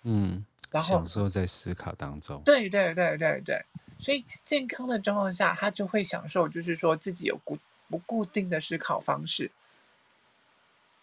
[0.03, 2.41] 嗯，然后享受在思考当中。
[2.45, 3.65] 对对对对对，
[3.99, 9.51] 所以健康的状况下，他就会享受，就是说自己有固不固定的思考方式。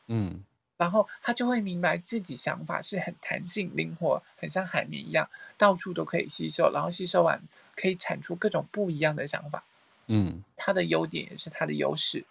[0.06, 0.42] 嗯。
[0.78, 7.42] 然后他就会明白自己想法是很弹性、灵活，很像海绵一样，到处都可以吸收，然后吸收完
[7.74, 9.64] 可以产出各种不一样的想法。
[10.06, 12.24] 嗯，他的优点也是他的优势。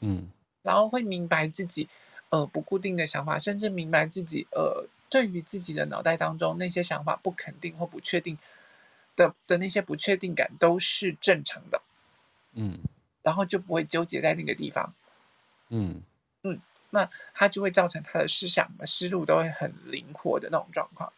[0.00, 0.28] 嗯，
[0.62, 1.86] 然后会明白自己
[2.30, 8.38] 呃不固定的想法，甚至明白自己呃对于自己的脑袋当中那些想法不肯定或不确定
[9.16, 11.82] 的的那些不确定感都是正常的。
[12.54, 12.78] 嗯，
[13.22, 14.94] 然后就不会纠结在那个地方。
[15.68, 16.00] 嗯
[16.42, 16.58] 嗯。
[16.94, 21.12] 那他就会造成他的思想的思路都会很灵活的那种状况，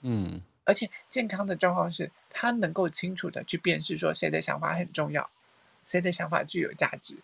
[0.00, 5.30] 嗯，而且健康的状况是他能够清楚的去辨识说谁的想法很重要，
[5.84, 7.16] 谁的想法具有价值，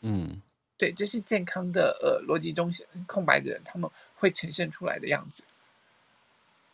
[0.00, 0.40] 嗯，
[0.78, 5.42] 对，这是健康的呃逻辑中心空白的人他们会呈现出来的样子，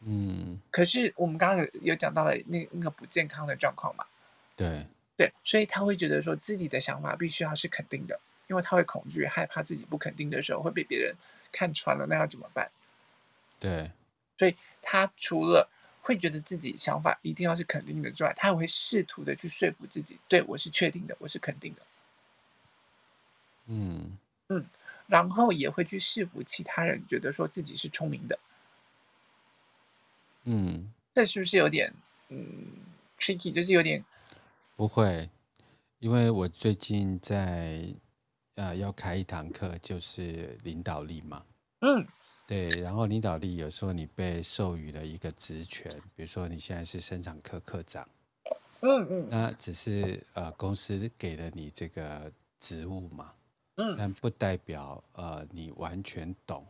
[0.00, 4.04] 嗯，可是我们刚刚有有讲到了那那个不健康的状况嘛，
[4.56, 8.20] 对，对，所以他会觉得说自己的想法必须要是肯定的。
[8.48, 11.14] 因为他会恐惧、害怕自己不肯定的时候会被别人
[11.50, 12.70] 看穿了，那要怎么办？
[13.60, 13.90] 对，
[14.38, 21.82] 所以他除了会觉得自己想法一定要是肯定的之外，他也会试图的去说服自己，对，我是确定的，我是肯定的。
[23.66, 24.66] 嗯嗯，
[25.06, 28.38] 然后也会去说服其他人，觉得说自己是聪明的。
[30.44, 31.94] 嗯，这是不是有点
[32.28, 32.66] 嗯
[33.18, 33.52] tricky？
[33.52, 34.04] 就是有点
[34.74, 35.30] 不会，
[36.00, 37.94] 因为我最近在。
[38.56, 41.42] 呃，要开一堂课，就是领导力嘛。
[41.80, 42.06] 嗯，
[42.46, 42.68] 对。
[42.80, 48.06] 然后领导力有时候你被授予了一个职权，比如说你现在是生产科科长。
[48.80, 49.26] 嗯嗯。
[49.30, 53.32] 那只是呃公司给了你这个职务嘛。
[53.76, 53.96] 嗯。
[53.96, 56.66] 但不代表呃你完全懂，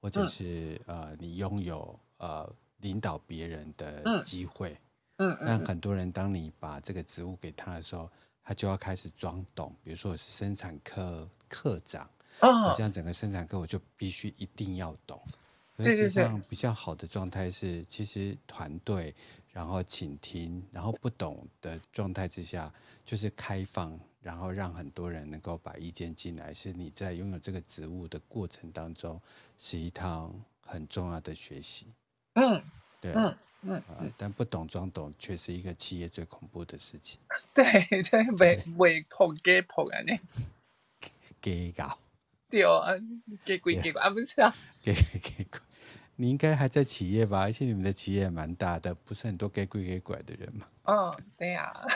[0.00, 4.74] 或者是呃你拥有呃领导别人的机会。
[5.18, 5.46] 嗯嗯。
[5.46, 8.10] 但很多人当你把这个职务给他的时候。
[8.46, 15.20] 他就要开始装懂，比如说我是生产科科长，好像整个生产科我就必须一定要懂。
[15.80, 19.12] 实际上比较好的状态是，其实团队
[19.52, 22.72] 然后倾听，然后不懂的状态之下，
[23.04, 29.20] 就是开放，然后让很多人能够把意见进来，是你在拥有这个职务的过程当中，
[29.58, 31.88] 是一趟很重要的学习。
[32.34, 32.62] 嗯，
[33.00, 33.12] 对。
[33.12, 37.18] 嗯嗯，嗯，但不懂装懂，却是一个企业最恐怖的事情。
[37.52, 37.64] 对
[38.04, 39.98] 对，未未破给破啊！
[40.06, 40.20] 你
[41.40, 41.98] 给搞
[42.48, 42.92] 对啊，
[43.44, 44.08] 给鬼给鬼啊！
[44.10, 44.54] 不是啊，
[44.84, 45.60] 给给鬼，
[46.14, 47.40] 你应该还在企业吧？
[47.40, 50.68] 而且你们的企业蛮大的，不是很多给鬼给拐的人吗？
[50.84, 51.86] 嗯，对呀、啊。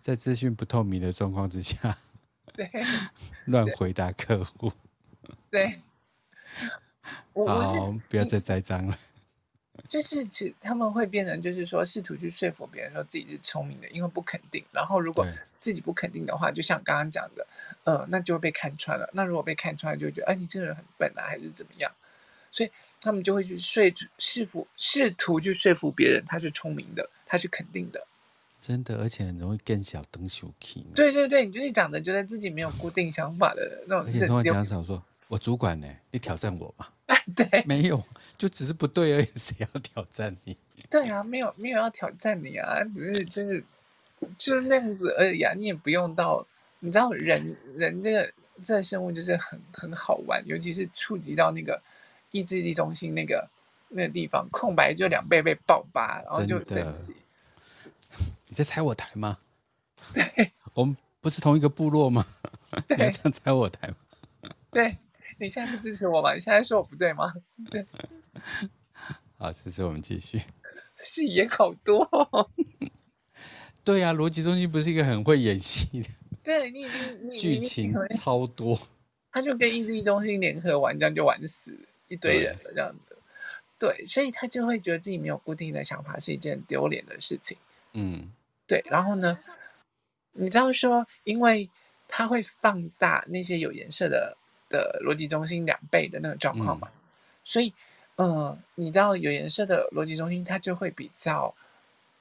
[0.00, 1.98] 在资讯不透明的状况之下，
[2.54, 2.70] 对，
[3.46, 4.72] 乱回答客户。
[5.50, 5.80] 对，
[7.32, 8.96] 我好，不要再栽赃了。
[9.88, 14.64] 就是其他们会变成，就是说试图去说服别人说自己是聪明的，因为不肯定。
[14.72, 15.26] 然后如果
[15.60, 17.46] 自己不肯定的话，就像刚刚讲的，
[17.84, 19.08] 呃，那就会被看穿了。
[19.12, 21.92] 那如果被看穿了，就会觉得哎，你这个人很笨啊，还是怎么样？
[22.52, 22.70] 所以
[23.00, 23.82] 他们就会去说
[24.18, 28.06] 试图试图去说服别人他是聪明的，他是肯定的。
[28.58, 30.84] 真的，而且很容易更小灯小气。
[30.94, 34.06] 对对对，你就是讲的，觉得自己没有固定想法的那种。
[34.06, 36.86] 而且通常讲说，我主管呢，你挑战我嘛？
[37.34, 38.02] 对，没有，
[38.36, 39.26] 就只是不对而已。
[39.36, 40.56] 谁要挑战你？
[40.88, 43.64] 对啊，没有没有要挑战你啊，只是就是
[44.38, 45.52] 就是那样子而已啊。
[45.54, 46.46] 你也不用到，
[46.78, 51.82] 你知道人人这个这个生物就是很很好玩，尤其是触及到那个
[52.30, 53.48] 意志力中心那个
[53.88, 57.14] 那个地方，空白就两倍被爆发，然后就生气。
[58.46, 59.38] 你在拆我台吗？
[60.14, 60.96] 对，我们。
[61.18, 62.24] 不是同一个部落吗？
[62.88, 63.96] 你要这样拆我台吗？
[64.70, 64.96] 对，
[65.38, 66.34] 你现在不支持我吗？
[66.34, 67.32] 你现在说我不对吗？
[67.70, 67.86] 对。
[69.38, 70.40] 好，试试我们继续。
[70.98, 72.50] 戏演好多、哦。
[73.84, 76.08] 对呀、啊，逻辑中心不是一个很会演戏的。
[76.42, 76.90] 对你，你
[77.28, 78.78] 你剧情超多。
[79.30, 83.16] 他就跟意志力中心联合玩，这样就玩死一堆人了，这样的。
[83.78, 87.58] 对，所以他就会觉得自己没有固定的想法是一件丢脸的事情。
[87.92, 88.32] 嗯，
[88.66, 88.82] 对。
[88.86, 89.38] 然后呢，
[90.32, 91.68] 你知道说，因为
[92.08, 96.98] 他会放大那些有颜色的的逻辑中心两倍的那个状况嘛，嗯、
[97.44, 97.72] 所以。
[98.18, 101.54] 嗯，你知道有颜色的逻辑中心，它就会比较，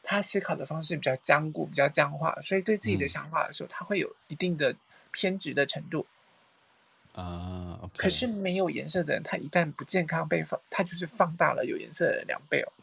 [0.03, 4.75] 他思考的方式比较僵固，比较僵化，所以对自己的想法的时候，他、嗯、会有一定的
[5.13, 6.05] 偏执的程度。
[7.13, 12.73] 啊，okay、可是没有颜色的人，他一旦不健康被放，他就是放大了有颜色的两倍哦，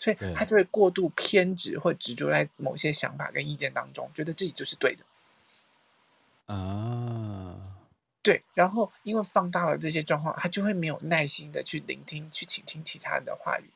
[0.00, 6.52] 所以他就会过度偏执或执着在某些想法跟意见当中，觉得自己就是对的。
[6.52, 7.54] 啊。
[8.26, 13.70] 对，然后因为放大了这些状况，他就会没有耐心的去聆听、去倾听其他人的话语。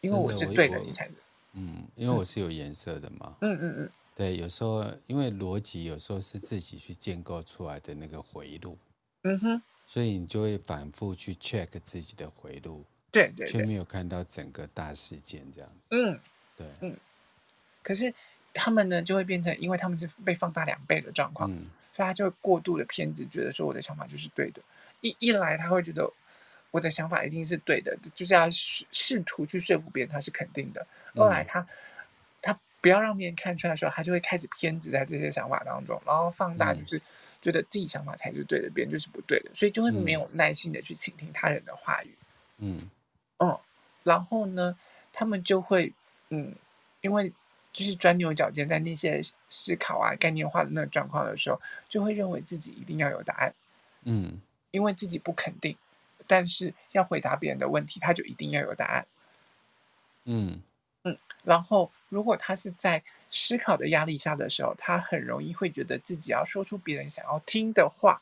[0.00, 1.10] 因为我是对的，你才
[1.52, 3.36] 嗯，因为我是有颜色的嘛。
[3.42, 3.90] 嗯嗯嗯。
[4.14, 8.78] 对，有时候因为逻辑有时候是自己去建构出来的那个回路。
[9.24, 9.62] 嗯哼。
[9.86, 12.82] 所以你就会反复去 check 自己的回路。
[13.12, 13.46] 对对。
[13.46, 15.94] 却没有看到整个大事件这样子。
[15.94, 16.18] 嗯。
[16.56, 16.66] 对。
[16.80, 16.96] 嗯。
[17.82, 18.14] 可是
[18.54, 21.52] 他们呢，就会变成，因为他们是被放大两倍的状况。
[21.52, 21.66] 嗯。
[22.00, 24.62] 所以他就会过度的偏执，觉得说我的想法就是对的。
[25.02, 26.10] 一一来，他会觉得
[26.70, 30.86] 我的想法一定是对的，就是要试试图去说服别人他是肯定的。
[31.14, 31.60] 二来他，
[32.40, 37.02] 他他不要让别人看出来的时候，他就会开始偏执在这些想法当中，然后放大，就是
[37.42, 42.14] 觉得自己想法才是对的，别人就是不对的，所以就会没有耐心的去倾听他人的话语。
[42.56, 42.88] 嗯，
[43.36, 43.60] 哦，
[44.04, 44.74] 然后呢，
[45.12, 45.92] 他们就会
[46.30, 46.54] 嗯，
[47.02, 47.30] 因为。
[47.72, 53.54] 就是钻牛角尖，在那些思考啊、概念化的那个状况的时候，就会认为自己一定要有答案，
[54.02, 54.40] 嗯，
[54.72, 55.76] 因为自己不肯定，
[56.26, 59.06] 但是要回答别人的问题，他就一定要有答案，
[60.24, 60.60] 嗯
[61.04, 61.16] 嗯。
[61.44, 68.20] 然后，如果他是在思考的压力下的时候，他很容易会觉得自己要说出别人想要听的话，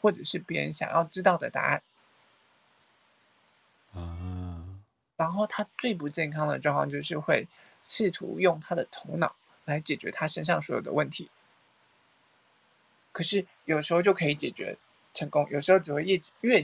[0.00, 1.82] 或者是别人想要知道的答案，
[3.94, 4.64] 啊。
[5.16, 7.46] 然后他最不健康的状况就是会。
[7.88, 11.30] 试图用他的头脑来解决他身上所有的问题，
[13.12, 14.76] 可是有时候就可以解决
[15.14, 16.60] 成功，有时候只会越越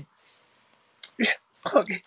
[1.17, 1.27] 越，
[1.73, 2.03] OK，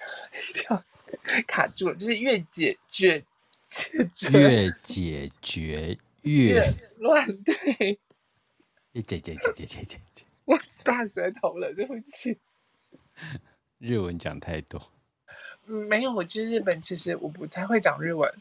[1.48, 3.26] 卡住了，就是越解决
[3.64, 7.98] 解决越解决越乱，对，
[8.94, 12.38] 解解解解解解解，我大舌头了，对不起，
[13.80, 14.80] 日文讲太多，
[15.66, 18.32] 没有，我去日本，其实我不太会讲日文。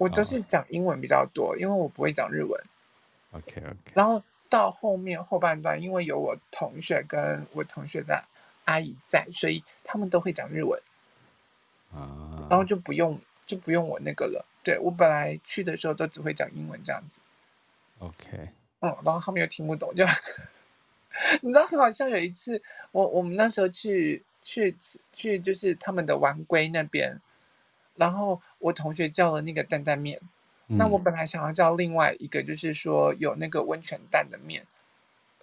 [0.00, 2.58] 我都是讲英文比较多，因为我不会讲日文。
[3.32, 3.76] OK OK。
[3.92, 8.24] 然后到后面后半段，因为有我同学跟我同学的
[8.64, 10.80] 阿姨在，所以他们都会讲日文。
[11.92, 12.46] 啊。
[12.48, 14.42] 然后就不用就不用我那个了。
[14.62, 17.20] 对，我本来去的时候都只会讲英文这样子。
[17.98, 18.48] OK。
[18.80, 20.06] 嗯，然后后面又听不懂，就
[21.42, 24.74] 你知道，很好像有一次，我我们那时候去去
[25.12, 27.20] 去，就是他们的丸龟那边。
[28.00, 30.18] 然后我同学叫了那个担担面，
[30.68, 34.66] 嗯，那我本来想要叫另外一个，就是说有那个温泉蛋的面，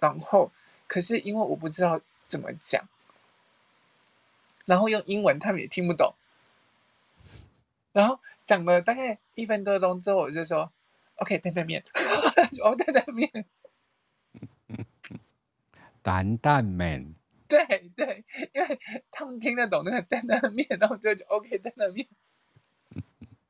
[0.00, 0.50] 然后
[0.88, 2.88] 可是因为我不知道怎么讲，
[4.64, 6.16] 然后用英文他们也听不懂，
[7.92, 10.72] 然后讲了大概一分多钟之后，我就说
[11.18, 11.84] OK 担担面，
[12.64, 13.44] 哦担担面，
[16.02, 17.14] 担担面，
[17.46, 18.80] 对对，因为
[19.12, 22.08] 他们听得懂那个担担面，然后就就 OK 担担面。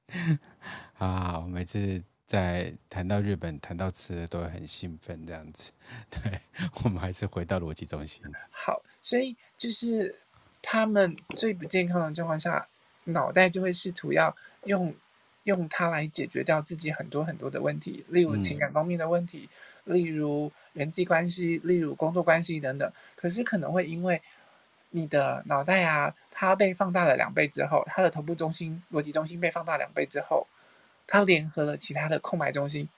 [0.99, 5.73] 啊，每次在谈到日本、谈到吃的，都会很兴奋这样子。
[6.11, 6.41] 对，
[6.83, 8.23] 我们还是回到逻辑中心。
[8.51, 10.19] 好，所以就是
[10.61, 12.67] 他们最不健康的状况下，
[13.05, 14.95] 脑袋就会试图要用
[15.45, 19.49] 用它来解决掉自己很多很多的问题，例如情感方面的问题，
[19.85, 22.93] 嗯、例如人际关系，例如工作关系等等。
[23.17, 24.21] 可是可能会因为
[24.91, 30.47] 你的脑袋啊，它被放大了两倍之后，它的头部中心、逻辑中心被放大两倍之后，
[31.07, 32.89] 它联合了其他的空白中心，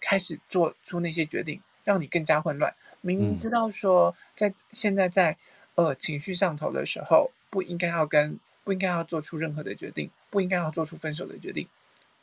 [0.00, 2.74] 开始做出那些决定，让你更加混乱。
[3.00, 5.36] 明明知道说，在现在在
[5.74, 11.66] 呃情绪上头的时候，不应该要跟不应该要做出任何的决定，不应该要做出分手的决定。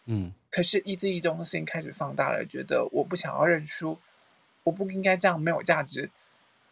[0.06, 4.00] 嗯，可是意志力中心开始放大了，觉得我不想要认输，
[4.64, 6.12] 我不应该这样没有价值，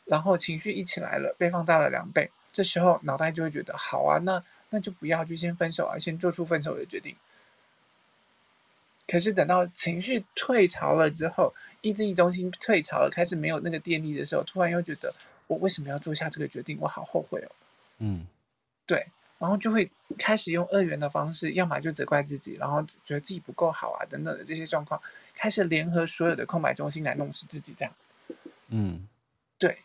[0.05, 2.29] 然后情绪一起来了，被放大了两倍。
[2.53, 7.17] 这时候脑袋就会觉得好啊，那那就不要，就先分手啊，先做出分手的决定。
[9.05, 15.13] 可是等到情绪退潮了之后，意志力中心退潮了，开始没有那个电力的时候，突然又觉得
[15.47, 16.77] 我为什么要做下这个决定？
[16.79, 17.51] 我好后悔哦。
[17.97, 18.25] 嗯，
[18.85, 19.05] 对，
[19.39, 25.01] 然后就会开始用二元的方式，要么就责怪自己，然后觉得自己不够好啊，等等的这些状况，
[25.35, 27.93] 开始联合所有的空白中心来弄死自己，这样。
[28.69, 29.07] 嗯，
[29.59, 29.79] 对，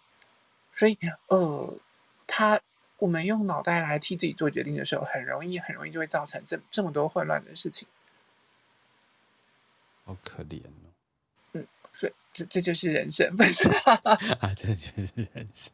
[0.72, 0.96] 所以
[1.26, 1.76] 呃，
[2.28, 2.60] 他
[2.98, 7.88] 我们用脑袋来替自己做决定的时候，很容易很容易就会造成这这么多混乱的事情。
[10.04, 10.92] 好可怜哦。
[11.54, 13.68] 嗯，所以这这就是人生，不是
[14.40, 15.72] 啊，这就是人生。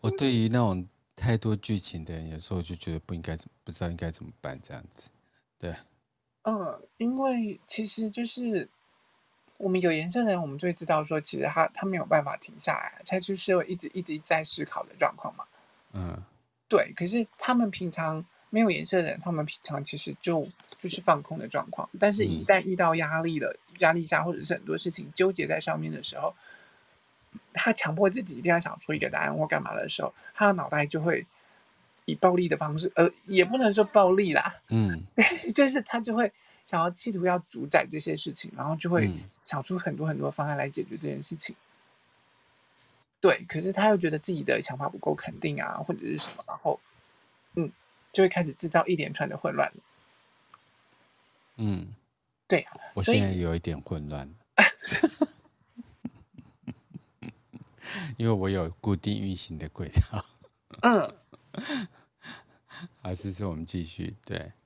[0.00, 5.10] 我对于那种太多剧情的人，有时候就觉得不应该怎，不知道应该怎么办这样子。
[5.58, 5.74] 对，
[6.42, 8.68] 嗯，因为其实就是
[9.58, 15.44] 我们有颜色的人，我们就会知道说，其实他他没有办法停下来，他就是会一直一直在思考的状况嘛。
[15.92, 16.22] 嗯，
[16.68, 16.92] 对。
[16.96, 20.48] 可是他们平常没有颜色的人，他们平常其实就。
[20.78, 26.34] 就是放空的状况，但是，一旦遇到压力了，嗯、压力下或者是很多事情纠结在上面的时候，
[27.54, 31.26] 他强迫自己一定要想出一个答案或干嘛的时候，他的脑袋就会
[32.04, 36.30] 以暴力的方式，呃，也不能说暴力啦，嗯， 对，就是他就会
[36.66, 39.10] 想要企图要主宰这些事情，然后就会
[39.42, 41.56] 想出很多很多方案来解决这件事情。
[43.20, 46.78] 对，可是他又觉得自己的想法不够肯定啊，或者是什么，然后，
[47.54, 47.72] 嗯，
[48.12, 49.72] 就会开始制造一连串的混乱。
[51.56, 51.94] 嗯，
[52.46, 54.34] 对，我现在有一点混乱，
[58.18, 60.26] 因为我有固定运行的轨道。
[60.82, 61.14] 嗯，
[63.00, 64.14] 好， 其实我们继续。
[64.26, 64.52] 对，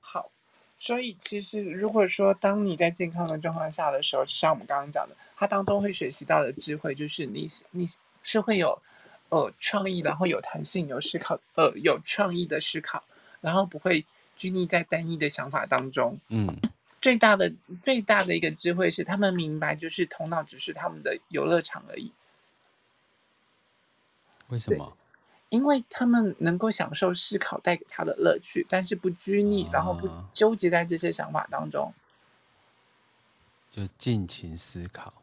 [0.81, 7.85] 所以其实如果说当你在健康的状况下的时候，就像我们刚刚讲的，它当中会学习到的智慧，就是你你
[8.23, 8.81] 是会有
[9.29, 13.03] 呃创意，然后有弹性，有思考，呃有创意的思考，
[13.41, 16.17] 然后不会拘泥在单一的想法当中。
[16.29, 16.57] 嗯。
[16.99, 17.53] 最大的
[17.83, 22.11] 最大的一个智慧是，他们明白，就是头脑只是他们的游乐场而已。
[24.49, 24.97] 为什么？
[25.51, 31.93] 因为他们能够享受思考带给他的乐趣，但是不拘泥，然后不纠结在这些想法当中，
[33.69, 35.13] 就尽情思考。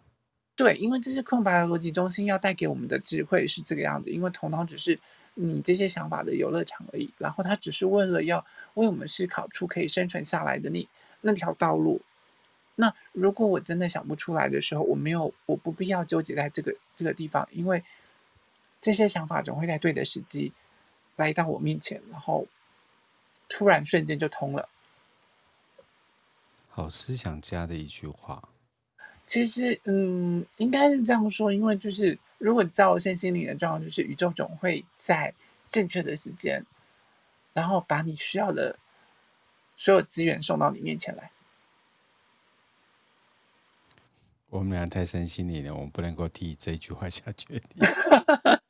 [0.54, 4.10] 对，因为这些空白的逻辑中心要带给我们的智慧是这个样子。
[4.10, 5.00] 因为头脑只是
[5.34, 10.86] 你这些想法的游乐场而已，然后他只是为了要为我们思考出可以生存下来的那。
[11.20, 12.00] 那条道路，
[12.76, 17.82] 那如果我真的想不出来的时候，我没有，我不必要纠结在这个这个地方，因为
[18.80, 20.52] 这些想法总会在对的时机
[21.16, 22.46] 来到我面前，然后
[23.48, 24.68] 突然瞬间就通了。
[26.68, 28.48] 好思想家的一句话。
[29.24, 35.34] 其实，嗯，应该是这样说，因为就是如果照身心灵的状况，就是宇宙总会在
[35.68, 36.64] 正确的时间，
[37.52, 38.78] 然后把你需要的。
[39.80, 41.30] 所有资源送到你面前来。
[44.50, 47.78] 我们俩太深心灵了，我们不能够替这一句话下决定。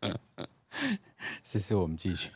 [1.42, 2.30] 试试我们继续。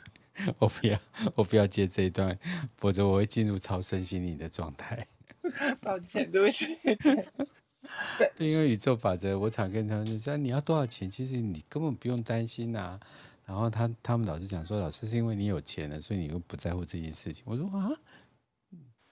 [0.58, 0.98] 我不要，
[1.36, 2.36] 我不要接这一段，
[2.76, 5.06] 否则我会进入超身心灵的状态。
[5.80, 6.76] 抱歉，对不起。
[8.18, 11.08] 对，因为宇宙法则，我常跟他们说：你要多少钱？
[11.08, 13.00] 其实你根本不用担心呐、啊。
[13.46, 17.44] 然后他他们老是讲说，老师是因为你有钱了，所以你又不在乎这件事情。
[17.46, 17.92] 我说啊，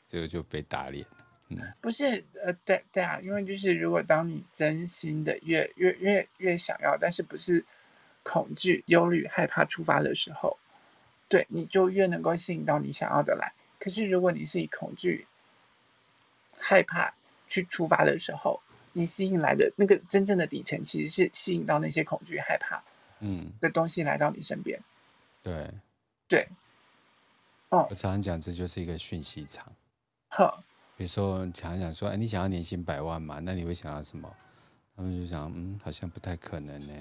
[0.08, 1.26] 这个就被打脸了。
[1.50, 7.62] 嗯，不是，呃，对对啊，因为就是如果当你真心的越越越越想要，但是不是
[8.22, 10.58] 恐惧、忧虑、害怕出发的时候，
[11.28, 13.52] 对，你就越能够吸引到你想要的来。
[13.78, 15.26] 可是如果你是以恐惧、
[16.58, 17.14] 害怕
[17.48, 18.60] 去出发的时候，
[18.92, 22.82] 你吸引来的那个真正的底层，其实是吸引到那些恐惧、害怕。
[23.24, 24.80] 嗯，的东西来到你身边，
[25.44, 25.70] 对，
[26.26, 26.48] 对，
[27.68, 29.72] 哦，我常常讲，这就是一个讯息场。
[30.26, 30.64] 好，
[30.96, 33.38] 比如说，常常讲说，哎，你想要年薪百万嘛？
[33.40, 34.28] 那你会想要什么？
[34.96, 36.94] 他们就想，嗯，好像不太可能呢。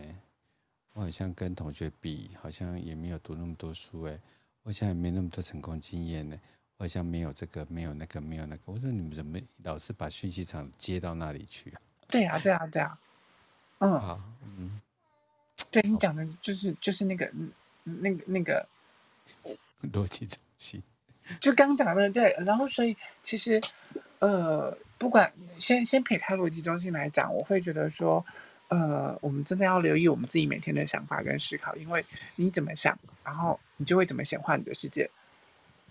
[0.94, 4.20] 我好像跟同学比，好像也没有读那么多书，哎，
[4.64, 6.39] 我好像也没那么多成功经验呢。
[6.78, 8.62] 我好像没有这个，没有那个，没有那个。
[8.66, 11.82] 我说你们怎么老是把讯息场接到那里去啊？
[12.10, 12.98] 对啊，对啊，对啊，
[13.80, 14.22] 嗯，好，
[14.58, 14.82] 嗯。
[15.70, 17.32] 对你讲的就是就是那个
[17.84, 18.68] 那个那个
[19.94, 20.82] 逻辑中心，
[21.39, 23.62] 就刚讲的对，然后所以其实
[24.20, 28.26] 呃，不管先先撇开逻辑中心来讲，我会觉得说，
[28.72, 32.05] 呃，我们真的要留意我们自己每天的想法跟思考，因为
[32.38, 35.09] 你怎么想，然后你就会怎么显化你的世界。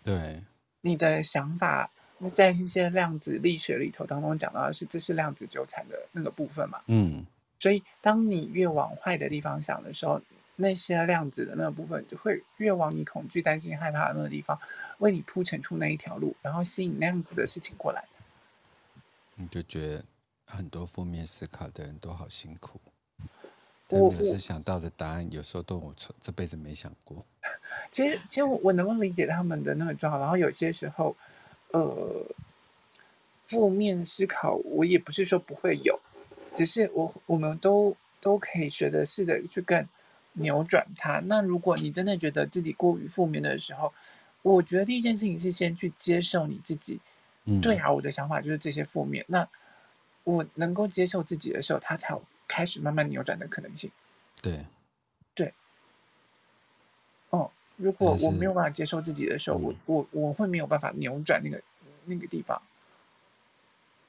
[0.03, 0.43] 对，
[0.81, 1.91] 你的想法
[2.33, 6.81] 在一些量子力学里头当中讲到的是，这是量子纠缠的那个部分嘛？
[6.87, 7.27] 嗯。
[7.59, 10.23] 所以，当你越往坏的地方想的时候，
[10.57, 14.59] 那些量子的那个部分就会越往你恐惧、担心、害怕的那个地方，
[14.97, 18.03] 为你铺陈出那一条路，然后吸引那样子的事情过来。
[19.35, 20.05] 你就觉得
[20.51, 22.81] 很多负面思考的人都好辛苦。
[23.89, 27.25] 我他们有时想到的答案，有时候都我这辈子没想过。
[27.91, 30.21] 其实，其实我能够理解他们的那个状况。
[30.21, 31.17] 然后有些时候，
[31.73, 32.25] 呃，
[33.45, 35.99] 负面思考，我也不是说不会有，
[36.55, 39.85] 只是我我们都都可以学着试着去更
[40.35, 41.19] 扭转它。
[41.27, 43.93] 那如果你真的觉得自己过于负面的时候，
[44.43, 47.01] 我觉得第一件事情是先去接受你自己。
[47.45, 49.25] 嗯，对啊，我的想法就是这些负面。
[49.27, 49.49] 那
[50.31, 53.91] 我能够接受自己的时候，它才有开始慢慢扭转的可能性。
[54.41, 54.65] 对，
[55.35, 55.53] 对，
[57.31, 57.51] 哦。
[57.77, 61.63] 如果我没有办法接受自己的时候，我我我会没有办法扭转那个
[62.05, 62.61] 那个地方。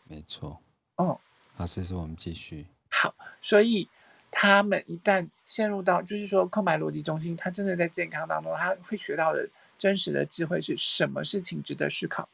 [0.03, 0.59] 没错。
[0.97, 1.17] 哦，
[1.55, 2.65] 好，这是我们继续。
[2.89, 3.87] 好，所以
[4.29, 9.47] 他们一旦陷入到，就是说空白逻辑中心，他真的在健康当中，他会学到的
[9.77, 12.27] 真实的智慧是什么事情值得思考，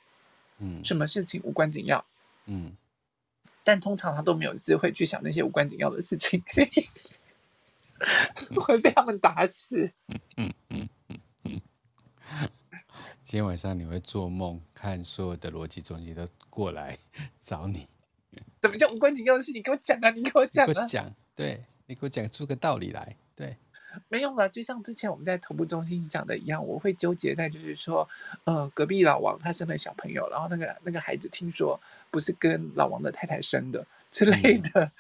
[0.57, 2.03] 嗯，什么事情无关紧要，
[2.47, 2.75] 嗯，
[3.67, 6.41] 但通常他都没有机会去想那些无关紧要的事情，
[8.55, 9.91] 会被他们打死。
[10.37, 10.87] 嗯嗯
[11.43, 11.59] 嗯。
[13.23, 16.97] 今天晚上你会做梦，看所有的逻辑中心都过来
[17.41, 17.89] 找你。
[18.61, 19.51] 怎么叫无关紧要的事？
[19.51, 20.11] 你给我讲啊！
[20.11, 20.67] 你给我讲啊！
[20.69, 23.17] 你给我讲，对，你给我讲出个道理来。
[23.35, 23.57] 对，
[24.09, 24.49] 没用了。
[24.49, 28.07] 就像之前我们在头部中心讲的一样，我会纠结在就是说，
[28.45, 31.79] 呃，隔壁老王他生了小朋友，然后那个那个孩子听说
[32.11, 34.91] 不是跟老王的太太生的之类的，嗯、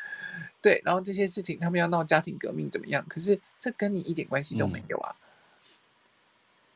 [0.61, 3.05] 对，然后这些事情他们要闹家庭革命怎么样？
[3.07, 5.15] 可是这跟你一点关系都没有啊。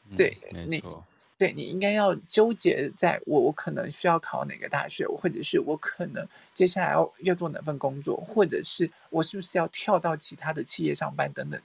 [0.10, 1.04] 嗯、对，嗯、没错。
[1.38, 11.60] 对，你应该要纠结在我我可能需要考哪个大学，或者是我可能接下来要要做哪份工作，或者是我是不是要跳到其他的企业上班等等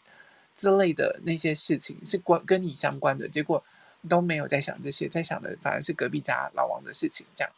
[0.56, 3.62] 之类的那些事情是关跟你相关的，结果
[4.08, 7.52] 都没有在想这些，在想的反而是隔壁家老王的事情，这样。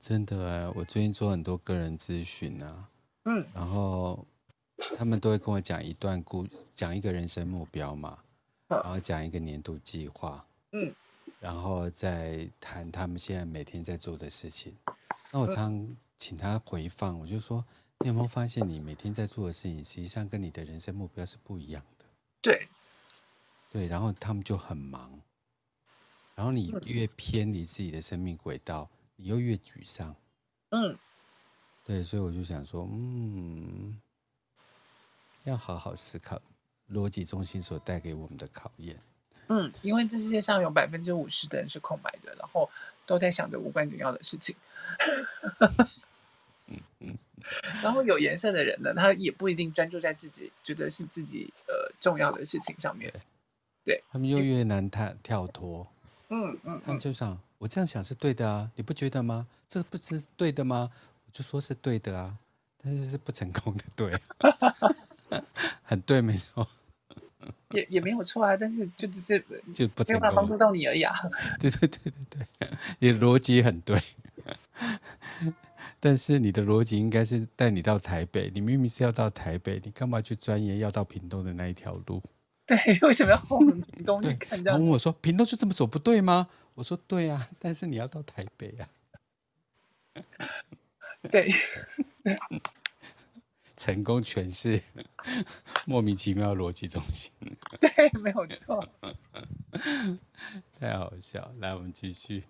[0.00, 2.88] 真的哎，我最近做很多个人咨询啊，
[3.24, 4.26] 嗯，然后
[4.96, 8.18] 他们都会跟我讲一段故，讲一个人生目标嘛，
[8.68, 10.44] 然后讲一个年度计划。
[10.72, 10.94] 嗯，
[11.38, 14.74] 然后再谈他们现在每天在做的事情。
[15.30, 17.64] 那我常请他回放，我就说
[18.02, 22.04] ：“你有没有发现，你每天在做的事情，实际上跟你的人生目标是不一样的？”
[22.40, 22.66] 对，
[23.68, 23.86] 对。
[23.86, 25.20] 然后他们就很忙，
[26.34, 30.16] 然后你越偏离自己的生命轨道，你又越沮丧。
[30.70, 30.96] 嗯，
[31.84, 32.02] 对。
[32.02, 34.00] 所以我就想说，嗯，
[35.44, 36.40] 要好好思考
[36.90, 38.98] 逻辑中心所带给我们的考验。
[39.48, 42.70] 嗯，因为这世界上有百分之五十的人是空白的，然后
[43.04, 44.56] 都在想着无关紧要的事情。
[47.82, 53.12] 然后有颜色的人呢，他也不一定专注在自己觉得是自己呃重要的事情上面。
[53.84, 55.86] 对，他们又越难跳跳脱。
[56.28, 59.46] 嗯嗯，他们就想，我这样想是对的啊，你不觉得吗？
[59.66, 60.90] 这不是对的吗？
[61.26, 62.36] 我就说是对的啊，
[62.82, 64.16] 但是是不成功的，对，
[65.82, 66.68] 很对，没错。
[67.70, 69.40] 也也没有错啊，但是就只是
[69.72, 71.14] 就不没有办法帮助到你而已啊。
[71.58, 73.98] 对对对对对，你的逻辑很对，
[76.00, 82.22] 但是你的逻辑应该是带你到台北，你明明是要到台北，你干嘛去钻研要到屏东的那一条路？
[82.66, 84.62] 对，为什么要往屏东去看？
[84.64, 88.88] 然后问我说：“屏东就这么走不对吗？”我说：“对啊，但是你要到台北啊。
[91.30, 91.52] ”对。
[93.76, 94.82] 成功诠释
[95.86, 97.30] 莫名其妙的逻辑中心，
[97.80, 98.86] 对，没有错，
[100.78, 101.50] 太好笑。
[101.60, 102.44] 来，我们继续。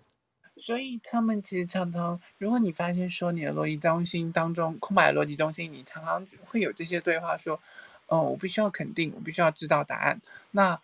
[0.61, 7.59] 所以他们其实常常，如果你发现说你的逻辑中心当中空白的逻辑中心，你常常会有这些对话，说
[8.05, 10.79] ：“哦，我必须要肯定，我必须要知道答案。”那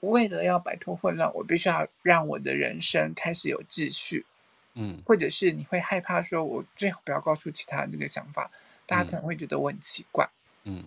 [0.00, 4.26] 为了要摆脱混乱，我必须要让我的人生开始有秩序。
[4.74, 8.50] 嗯，或者是你会害怕说，我最好不要告诉其他人这个想法。
[8.86, 10.28] 大家可能会觉得我很奇怪，
[10.64, 10.84] 嗯，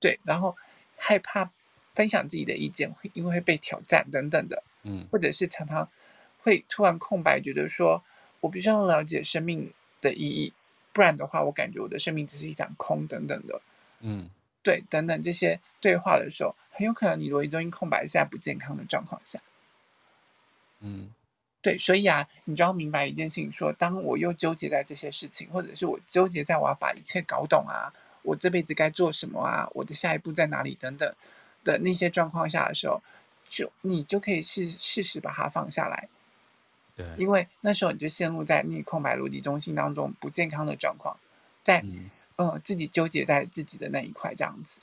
[0.00, 0.56] 对，然后
[0.96, 1.50] 害怕
[1.94, 5.88] 分享自己的意见，会因为会被挑战等等的，嗯，或者是常常
[6.42, 8.02] 会突然空白，觉得说
[8.40, 10.52] 我必须要了解生命的意义，
[10.92, 13.60] 不然的话，我感觉我的生命只是一场空等等的，
[14.00, 14.28] 嗯，
[14.62, 19.40] 对，等等这些对话的时候，很有可能你逻辑中心空白是在不健康的状况下，
[20.80, 21.10] 嗯。
[21.62, 31.14] 对，所以啊，你就要明白一件事情说，说当我又纠结在这些事情，或者是我纠结在我要把一切搞懂啊，我这辈子该做什么啊，我的下一步在哪里等等
[31.62, 33.02] 的那些状况下的时候，
[33.46, 36.08] 就你就可以试试试把它放下来。
[37.02, 41.16] 对，因为那时候你就陷入在那空白逻辑中心当中不健康的状况，
[41.62, 44.78] 在、嗯、呃自己纠结在自己的那一块这样子。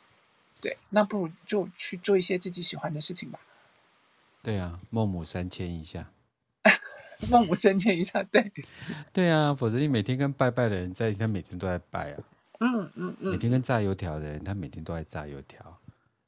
[0.59, 3.39] 对，那不如就去做一些自己喜欢的事情吧。
[4.41, 6.09] 对啊，孟母三迁一下。
[7.29, 8.51] 孟母三迁一下，对，
[9.11, 12.23] 对啊，否则你每天跟拜拜的人在一起，他每天都在拜啊。
[12.59, 13.31] 嗯嗯嗯。
[13.31, 15.79] 每天跟炸油条的人，他每天都在炸油条。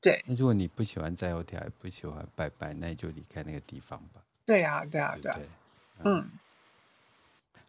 [0.02, 0.24] 对。
[0.26, 4.22] 那如果你不喜欢炸油条，也不喜欢拜拜，那你就离开那个地方吧。
[4.46, 5.36] 对啊，对啊，对啊。
[5.36, 5.48] 对
[6.04, 6.30] 嗯。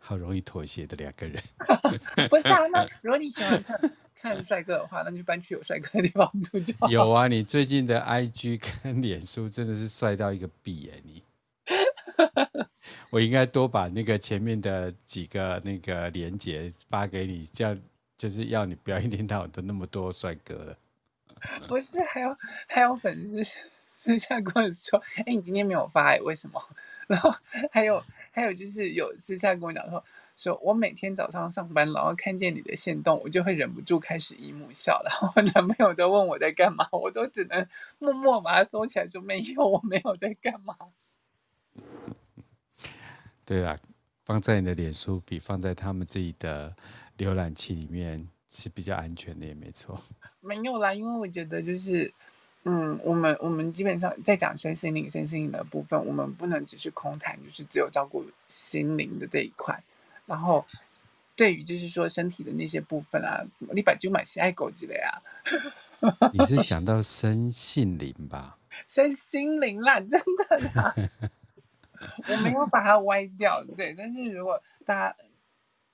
[0.03, 1.41] 好容易妥协的两个人。
[2.31, 3.78] 不是啊，那如果你喜欢看
[4.20, 6.89] 看帅哥的话，那就搬去有帅哥的地方住就好。
[6.91, 11.22] 有啊，你最近的 IG 跟脸书真的是帅到一个逼哎你。
[13.11, 17.78] 我应该多把那个前面的几个那个连接发给你，这样
[18.16, 20.76] 就是要你不要一天到晚都那么多帅哥了。
[21.68, 23.43] 不是，还有还有粉丝
[23.89, 26.61] 私下跟我说：“哎、欸，你今天没有发哎，为什么？”
[27.11, 27.31] 然后
[27.73, 30.05] 还有还有就是有私下跟我讲说
[30.37, 35.03] ：“说我每天早上上班，然后看见你的线动，我就会忍不住开始姨母笑。
[35.05, 37.67] 然 后我男朋友都问我在干嘛，我都只能
[37.99, 40.77] 默默把它收起来，说没有，我没有在干嘛。
[43.45, 43.77] ”对啊，
[44.25, 46.77] 放在你的脸书比放在他们自己的
[47.19, 50.01] 浏览器里面是比较安全的，也没错。
[50.39, 52.15] 没有啦，因为我觉得就是，
[52.65, 59.83] 嗯，我们我们基本上在讲身心灵、身心灵的部分，我们不能只是空谈，就是只有照顾心灵的这一块。
[60.27, 60.67] 然后，
[61.35, 63.43] 对于就是说身体的那些部分啊，
[63.73, 65.23] 你把就买喜爱狗之类啊。
[66.33, 68.59] 你是 想到身心灵吧？
[68.87, 70.95] 身心灵啦，真的啦。
[72.29, 73.95] 我没有把它歪掉，对。
[73.97, 75.17] 但是如果大家、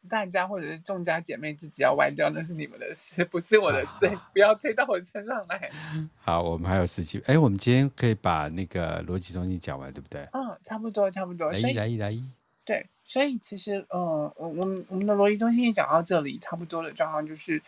[0.07, 5.71] 大家或者是众家姐妹自己要歪掉，那是你们的事，不是我的罪，啊、不要推到我身上来。
[6.19, 7.21] 好，我们还有十七。
[7.27, 10.23] 哎，我们今天可以把那个逻辑中心讲完，对不对？
[10.33, 11.51] 嗯，差不多，差不多。
[11.53, 12.25] 来一来一来一。
[12.65, 17.63] 对，所以其实，呃，我们我们的逻辑中心也讲到这里，差不多的状况就是，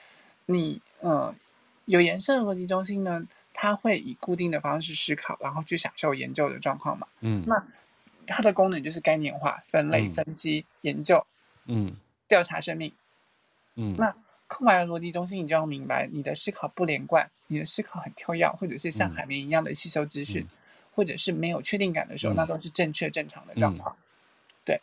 [0.47, 1.35] 你，呃，
[1.85, 7.07] 有颜色的逻辑中心呢，它会以固定的方式思考，然后去享受研究的状况嘛。
[7.21, 7.65] 嗯，那。
[8.31, 11.25] 它的功能就是概念化、分类、分析、嗯、研究，
[11.65, 11.97] 嗯，
[12.29, 12.93] 调查生命，
[13.75, 13.97] 嗯。
[13.97, 14.15] 那
[14.47, 20.49] 空白的逻辑中心，你就要明白，你的思考不连贯，你的思考很跳跃，或者是像海绵一样的吸收资讯，嗯、
[20.95, 23.97] 或者是没有确定感的时候，嗯、那都是正确正常的状况。
[23.97, 24.03] 嗯、
[24.65, 24.81] 对。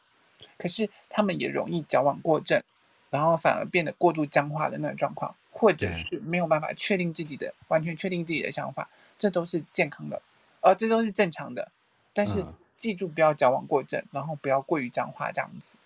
[0.57, 2.61] 可是他们也容易矫枉过正，
[3.09, 10.21] 然后反而变得过度僵化的那种状况，或者是没有办法确定自己的完全确定自己的想法，这都是健康的，
[10.61, 11.71] 而、呃、这都是正常的，
[12.13, 12.41] 但是。
[12.41, 15.77] 嗯记住，不要矫枉过正，然后不要过于僵化，这样子。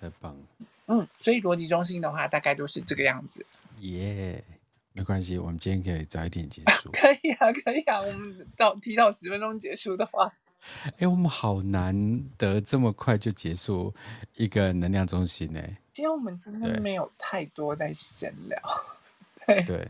[0.00, 0.66] 太棒了。
[0.86, 3.44] 嗯，所以逻辑中心的话，大概就是这个样子。
[3.80, 4.54] 耶，yeah,
[4.94, 6.90] 没关系，我们今天可以早一点结束。
[6.96, 10.30] 可以啊，可以啊，我们早提早十分钟结束的话。
[10.98, 13.94] 哎，我们好难得这么快就结束
[14.34, 15.62] 一个能量中心呢。
[15.92, 18.60] 今天我们真的没有太多在闲聊。
[19.46, 19.62] 对。
[19.64, 19.88] 对。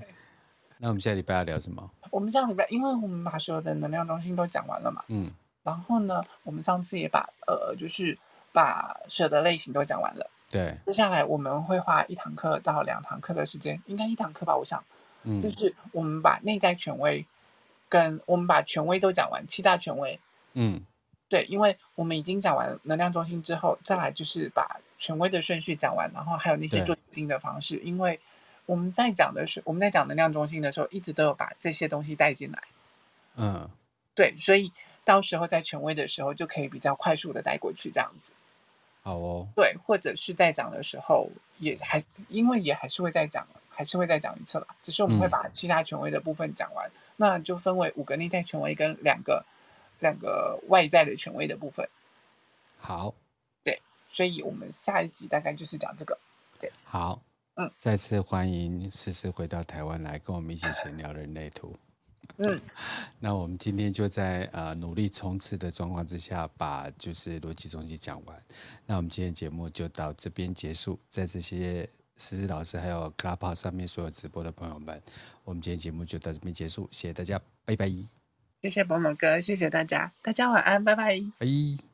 [0.79, 1.91] 那我们下礼拜要聊什么？
[2.11, 5.03] 我们下礼拜，因为我们把所有的能量中心都讲完了嘛。
[5.09, 5.31] 嗯。
[5.63, 8.17] 然后呢，我们上次也把呃，就是
[8.59, 10.29] 把所有的类型都讲完了。
[10.51, 14.83] 对，接下来我们会花一堂课到两堂课的时间，应该一堂课吧，我想。
[15.23, 17.25] 嗯，就是我们把内在权威
[17.89, 20.19] 跟我们把权威都讲完，七大权威。
[20.55, 20.81] 嗯，
[21.29, 27.77] 对，因为我们已经讲完能量中心之后，再来就是把权威的顺序讲完，然后还有那些做决定的方式。
[27.85, 28.19] 因为
[28.67, 32.63] 我们在讲的是我们在讲能量中心的时候，一直都有把这些东西带进来。
[33.37, 33.71] 嗯，
[34.17, 34.73] 对，所以。
[35.05, 38.33] 到时候在权威的时候就可以比较快速的带过去，这样子。
[39.03, 39.49] 好哦。
[39.55, 44.67] 对，或者是在讲的时候也还，因为也还是会再讲，还是会再讲一次了。
[44.83, 49.45] 只是我们会把其他权威的部分讲完，嗯、那就分为五个内在权威跟两个
[50.01, 51.89] 两个外在的权威的部分。
[52.79, 53.15] 好。
[53.65, 56.19] 对，所以我们下一集大概就是讲这个。
[56.59, 56.71] 对。
[56.85, 57.21] 好。
[57.57, 57.71] 嗯。
[57.77, 61.77] 再次欢迎思思回到台湾来跟我们一起闲聊人类图。
[62.37, 62.61] 嗯，
[63.18, 68.43] 那我们今天就在呃努力冲刺的状况之下，把就是逻辑中心讲完。
[68.87, 70.99] 那我们今天节目就到这边结束。
[71.09, 75.03] 在这些思思老师还有 Clubhouse 上面所有直播的朋友们，
[75.45, 76.89] 我们今天节目就到这边结束。
[76.93, 77.91] 谢谢大家，拜拜。
[78.62, 81.20] 谢谢伯母哥，谢谢大家，大家晚安，拜拜。
[81.39, 81.88] 拜。